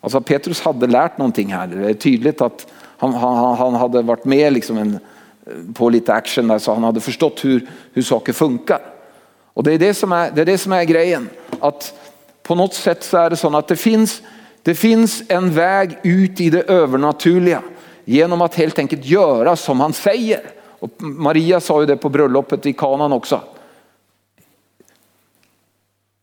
[0.00, 1.66] Alltså Petrus hade lärt någonting här.
[1.66, 4.98] Det är tydligt att han, han, han hade varit med liksom en,
[5.46, 8.80] eh, på lite action där så han hade förstått hur, hur saker funkar.
[9.52, 11.28] Och det är det, som är, det är det som är grejen.
[11.60, 11.94] Att
[12.42, 14.22] på något sätt så är det så att det finns,
[14.62, 17.62] det finns en väg ut i det övernaturliga
[18.08, 20.40] genom att helt enkelt göra som han säger.
[20.78, 23.40] Och Maria sa ju det på bröllopet i kanan också.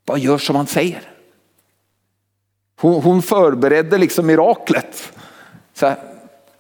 [0.06, 1.02] Bara gör som han säger.
[2.80, 5.14] Hon, hon förberedde liksom miraklet.
[5.74, 5.98] Så här,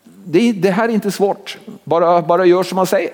[0.03, 3.13] det, det, här är inte svårt, bara, bara gör som han säger.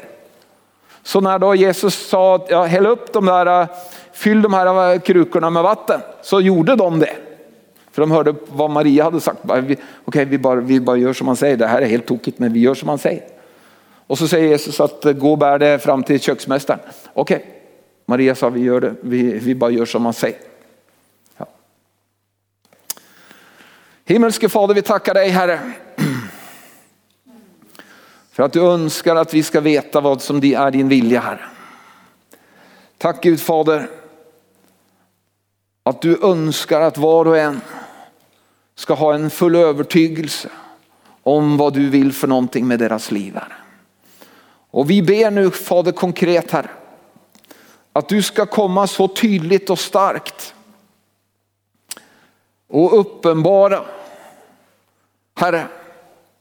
[1.03, 3.67] Så när då Jesus sa, att ja, häll upp de där,
[4.13, 7.15] fyll de här krukorna med vatten, så gjorde de det.
[7.99, 9.39] För de hörde vad Maria hade sagt.
[9.45, 11.57] Okej, okay, vi, bara, vi bara gör som han säger.
[11.57, 13.23] Det här är helt tokigt, men vi gör som han säger.
[14.07, 16.79] Och så säger Jesus att eh, gå och bär det fram till köksmästaren.
[17.13, 17.47] Okej, okay.
[18.05, 18.95] Maria sa vi gör det.
[19.01, 20.37] Vi, vi bara gör som han säger.
[21.37, 21.45] Ja.
[24.05, 25.59] Himmelske Fader, vi tackar dig Herre.
[28.31, 31.45] För att du önskar att vi ska veta vad som är din vilja Herre.
[32.97, 33.89] Tack Gud Fader.
[35.83, 37.61] Att du önskar att var och en
[38.79, 40.49] ska ha en full övertygelse
[41.23, 43.33] om vad du vill för någonting med deras liv.
[43.35, 43.57] Här.
[44.71, 46.71] Och vi ber nu Fader konkret här
[47.93, 50.53] att du ska komma så tydligt och starkt
[52.67, 53.81] och uppenbara
[55.35, 55.67] Herre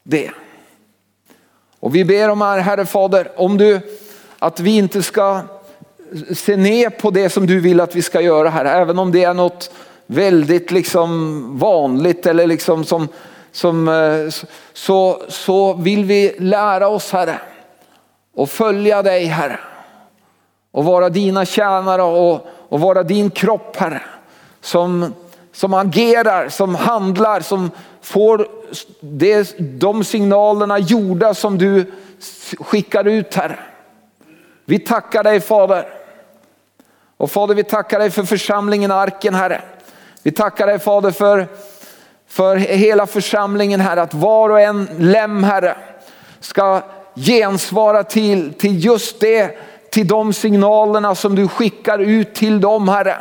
[0.03, 0.30] det.
[1.80, 3.80] Och vi ber om här, Herre Fader, om du,
[4.39, 5.41] att vi inte ska
[6.34, 9.24] se ner på det som du vill att vi ska göra här, även om det
[9.24, 9.70] är något
[10.11, 13.09] väldigt liksom vanligt eller liksom som,
[13.52, 17.40] som eh, så, så vill vi lära oss Herre
[18.34, 19.61] och följa dig Herre
[20.70, 24.02] och vara dina tjänare och, och vara din kropp Herre
[24.61, 25.14] som,
[25.52, 27.70] som agerar, som handlar, som
[28.02, 28.48] får
[29.00, 31.92] det, de signalerna gjorda som du
[32.59, 33.59] skickar ut Herre.
[34.64, 35.88] Vi tackar dig Fader.
[37.16, 39.62] Och Fader vi tackar dig för församlingen Arken Herre.
[40.29, 41.47] Vi tackar dig Fader för,
[42.29, 45.76] för hela församlingen Herre, att var och en lem Herre
[46.41, 46.83] ska
[47.14, 49.59] gensvara till, till just det,
[49.91, 53.16] till de signalerna som du skickar ut till dem Herre.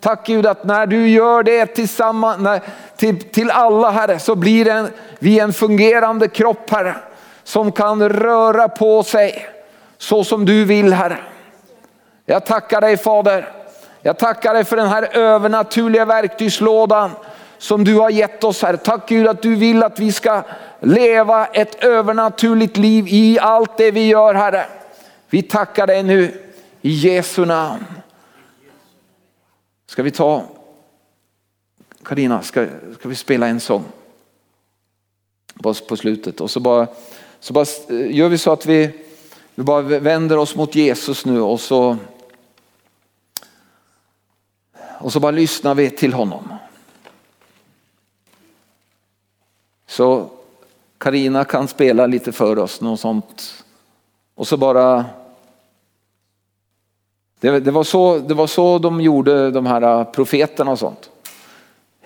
[0.00, 2.60] Tack Gud att när du gör det tillsammans, när,
[2.96, 6.96] till, till alla Herre så blir en, vi en fungerande kropp Herre
[7.44, 9.46] som kan röra på sig
[9.98, 11.18] så som du vill Herre.
[12.26, 13.63] Jag tackar dig Fader.
[14.06, 17.10] Jag tackar dig för den här övernaturliga verktygslådan
[17.58, 18.76] som du har gett oss här.
[18.76, 20.42] Tack Gud att du vill att vi ska
[20.80, 24.66] leva ett övernaturligt liv i allt det vi gör Herre.
[25.30, 26.40] Vi tackar dig nu
[26.80, 27.84] i Jesu namn.
[29.86, 30.42] Ska vi ta,
[32.02, 32.66] Karina, ska,
[32.98, 33.84] ska vi spela en sång?
[35.54, 36.86] Bara på slutet och så bara,
[37.40, 38.90] så bara gör vi så att vi,
[39.54, 41.96] vi bara vänder oss mot Jesus nu och så
[45.04, 46.54] och så bara lyssnar vi till honom.
[49.86, 50.30] Så
[50.98, 53.64] Karina kan spela lite för oss, något sånt.
[54.34, 55.04] Och så bara...
[57.40, 61.10] Det, det, var så, det var så de gjorde de här profeterna och sånt.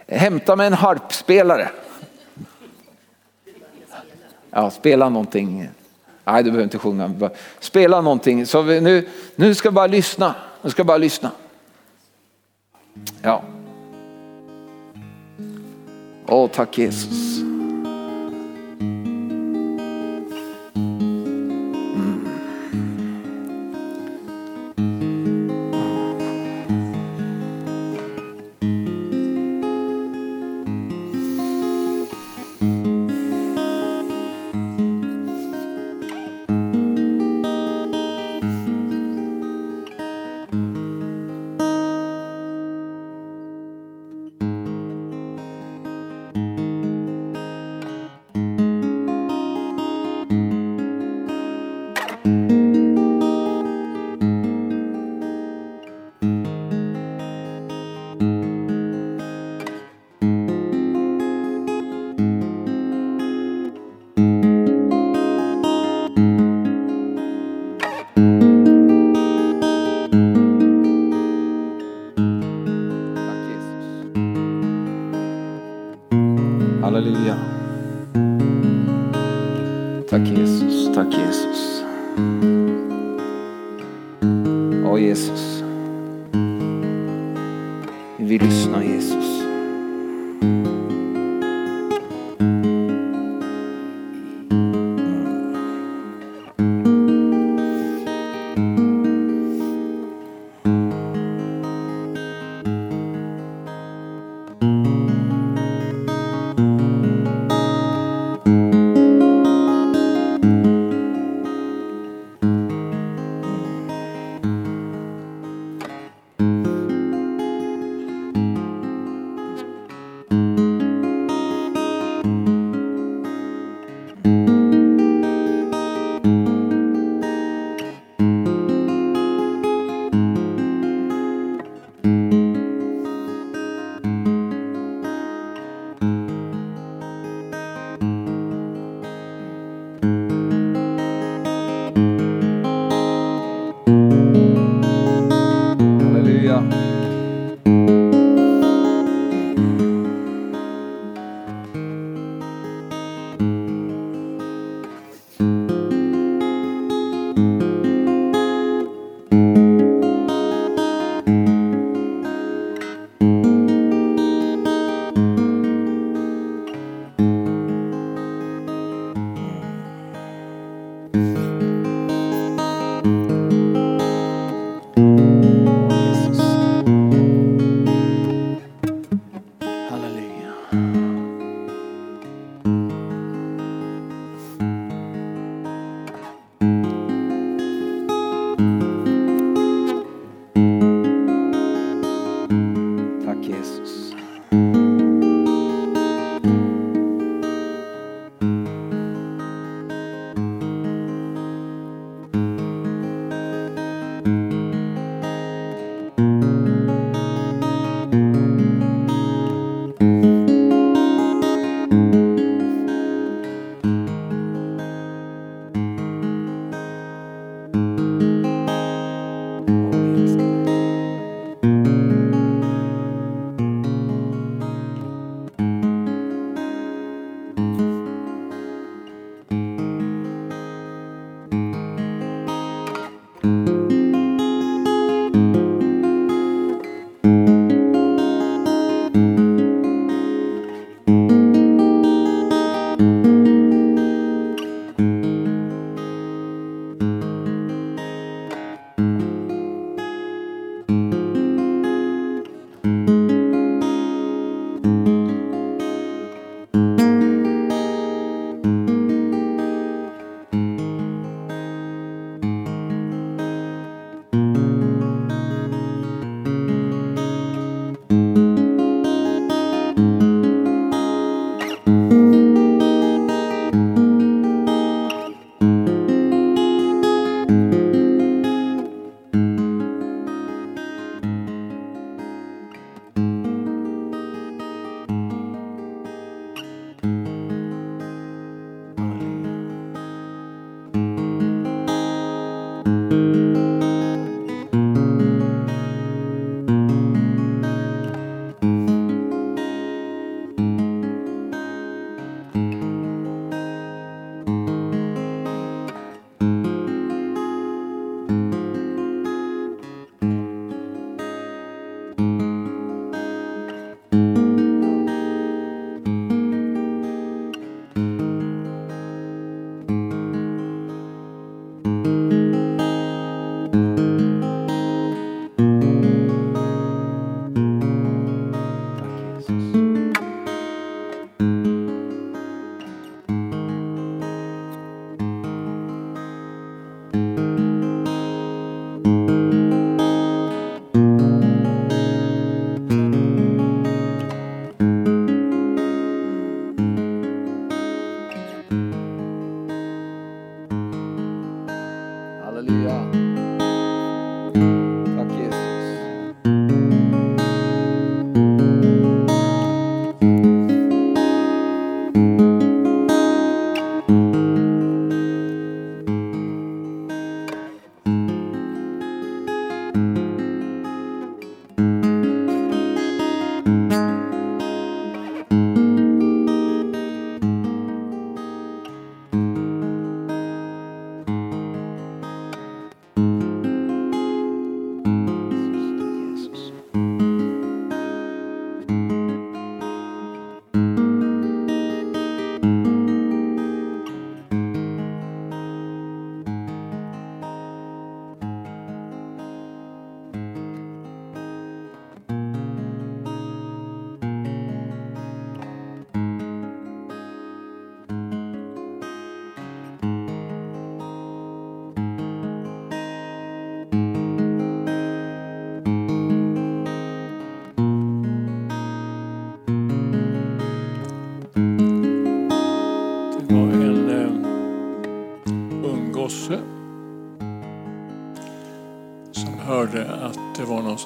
[0.07, 1.70] Hämta mig en harpspelare.
[4.51, 5.68] Ja, spela någonting.
[6.24, 7.30] Nej, du behöver inte sjunga.
[7.61, 8.46] Spela någonting.
[8.46, 10.34] Så vi, nu, nu ska vi bara lyssna.
[10.62, 11.30] Nu ska bara lyssna.
[13.22, 13.42] Ja.
[16.26, 16.78] Åh, tack Jesus.
[16.78, 17.47] Jesus.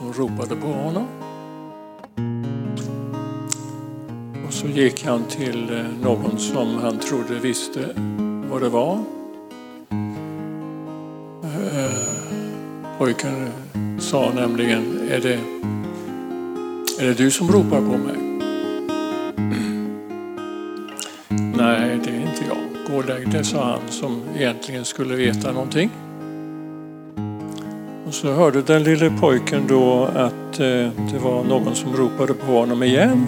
[0.02, 1.06] Som ropade på honom.
[4.46, 7.88] Och så gick han till eh, någon som han trodde visste
[8.50, 8.98] vad det var.
[11.44, 11.90] Eh,
[12.98, 13.48] pojken
[13.98, 15.38] sa nämligen, är det,
[17.00, 18.16] är det du som ropar på mig?
[21.56, 22.58] Nej, det är inte jag.
[22.90, 25.90] Gå och lägg dig, sa han som egentligen skulle veta någonting.
[28.22, 32.82] Så hörde den lille pojken då att eh, det var någon som ropade på honom
[32.82, 33.26] igen.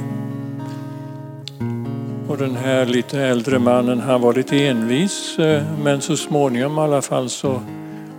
[2.29, 6.81] Och den här lite äldre mannen, han var lite envis, eh, men så småningom i
[6.81, 7.61] alla fall så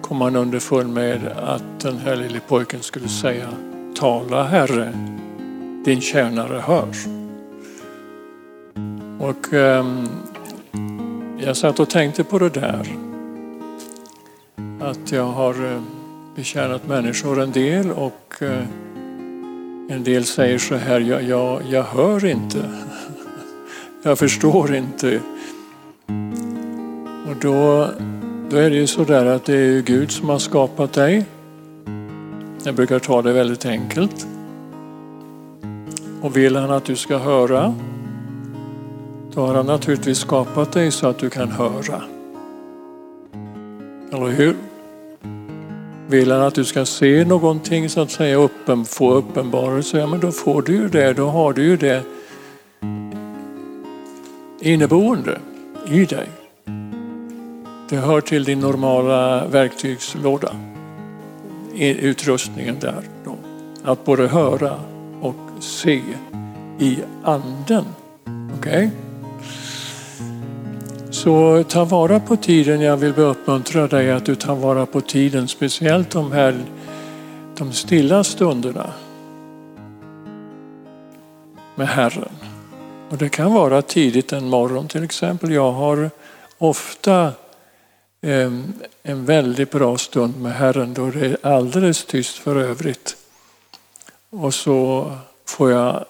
[0.01, 3.47] kom han underfund med att den här lille pojken skulle säga
[3.99, 4.93] Tala Herre,
[5.86, 6.88] din tjänare hör.
[9.19, 10.07] Och ehm,
[11.38, 12.88] jag satt och tänkte på det där.
[14.82, 15.82] Att jag har eh,
[16.36, 18.63] betjänat människor en del och eh,
[19.89, 22.57] En del säger så här, jag, jag, jag hör inte.
[24.03, 25.19] Jag förstår inte.
[27.29, 27.89] Och då,
[28.49, 31.25] då är det ju så där att det är Gud som har skapat dig.
[32.63, 34.27] Jag brukar ta det väldigt enkelt.
[36.21, 37.75] Och vill han att du ska höra,
[39.33, 42.01] då har han naturligtvis skapat dig så att du kan höra.
[44.11, 44.55] Eller hur?
[46.07, 50.19] Vill han att du ska se någonting så att säga, uppen, få uppenbarelse, ja men
[50.19, 52.03] då får du ju det, då har du ju det
[54.59, 55.39] inneboende
[55.87, 56.27] i dig.
[57.89, 60.55] Det hör till din normala verktygslåda,
[61.75, 63.03] utrustningen där.
[63.25, 63.35] Då.
[63.83, 64.79] Att både höra
[65.21, 66.01] och se
[66.79, 67.85] i anden.
[68.57, 68.87] Okej?
[68.87, 69.04] Okay?
[71.16, 72.82] Så ta vara på tiden.
[72.82, 76.66] Jag vill uppmuntra dig att du tar vara på tiden, speciellt de här
[77.57, 78.93] de stilla stunderna
[81.76, 82.30] med Herren.
[83.09, 85.51] Och det kan vara tidigt en morgon till exempel.
[85.51, 86.09] Jag har
[86.57, 87.32] ofta
[88.22, 88.51] eh,
[89.03, 93.18] en väldigt bra stund med Herren då det är alldeles tyst för övrigt.
[94.30, 95.11] Och så
[95.45, 96.05] får jag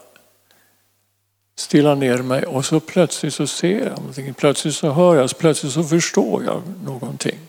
[1.56, 4.34] stilla ner mig och så plötsligt så ser jag någonting.
[4.34, 7.40] Plötsligt så hör jag, plötsligt så förstår jag någonting.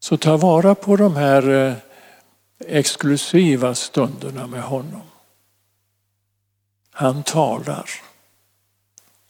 [0.00, 1.74] Så ta vara på de här eh,
[2.58, 5.02] exklusiva stunderna med honom.
[6.90, 7.90] Han talar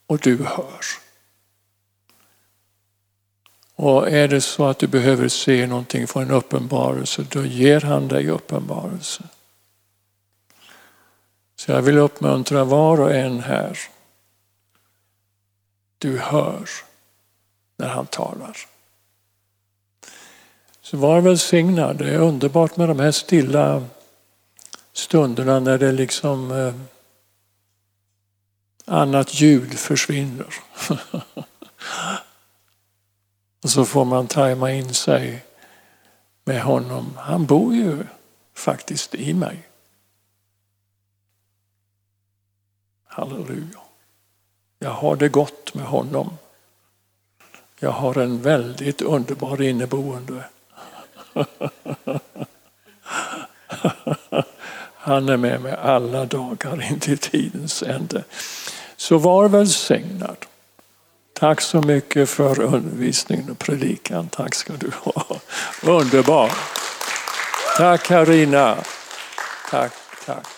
[0.06, 0.84] och du hör.
[3.74, 8.08] Och är det så att du behöver se någonting, få en uppenbarelse, då ger han
[8.08, 9.24] dig uppenbarelse.
[11.58, 13.78] Så jag vill uppmuntra var och en här.
[15.98, 16.68] Du hör
[17.76, 18.56] när han talar.
[20.80, 21.96] Så var välsignad.
[21.96, 23.84] Det är underbart med de här stilla
[24.92, 26.74] stunderna när det liksom eh,
[28.84, 30.54] annat ljud försvinner.
[33.62, 35.44] och så får man tajma in sig
[36.44, 37.12] med honom.
[37.16, 38.04] Han bor ju
[38.54, 39.67] faktiskt i mig.
[43.18, 43.80] Halleluja.
[44.78, 46.38] Jag har det gott med honom.
[47.80, 50.44] Jag har en väldigt underbar inneboende.
[54.94, 58.24] Han är med mig alla dagar in till tidens ände.
[58.96, 60.36] Så var välsignad.
[61.32, 64.28] Tack så mycket för undervisningen och predikan.
[64.28, 65.40] Tack ska du ha.
[65.82, 66.52] Underbar.
[67.76, 68.76] Tack Karina.
[69.70, 69.92] Tack,
[70.26, 70.57] tack.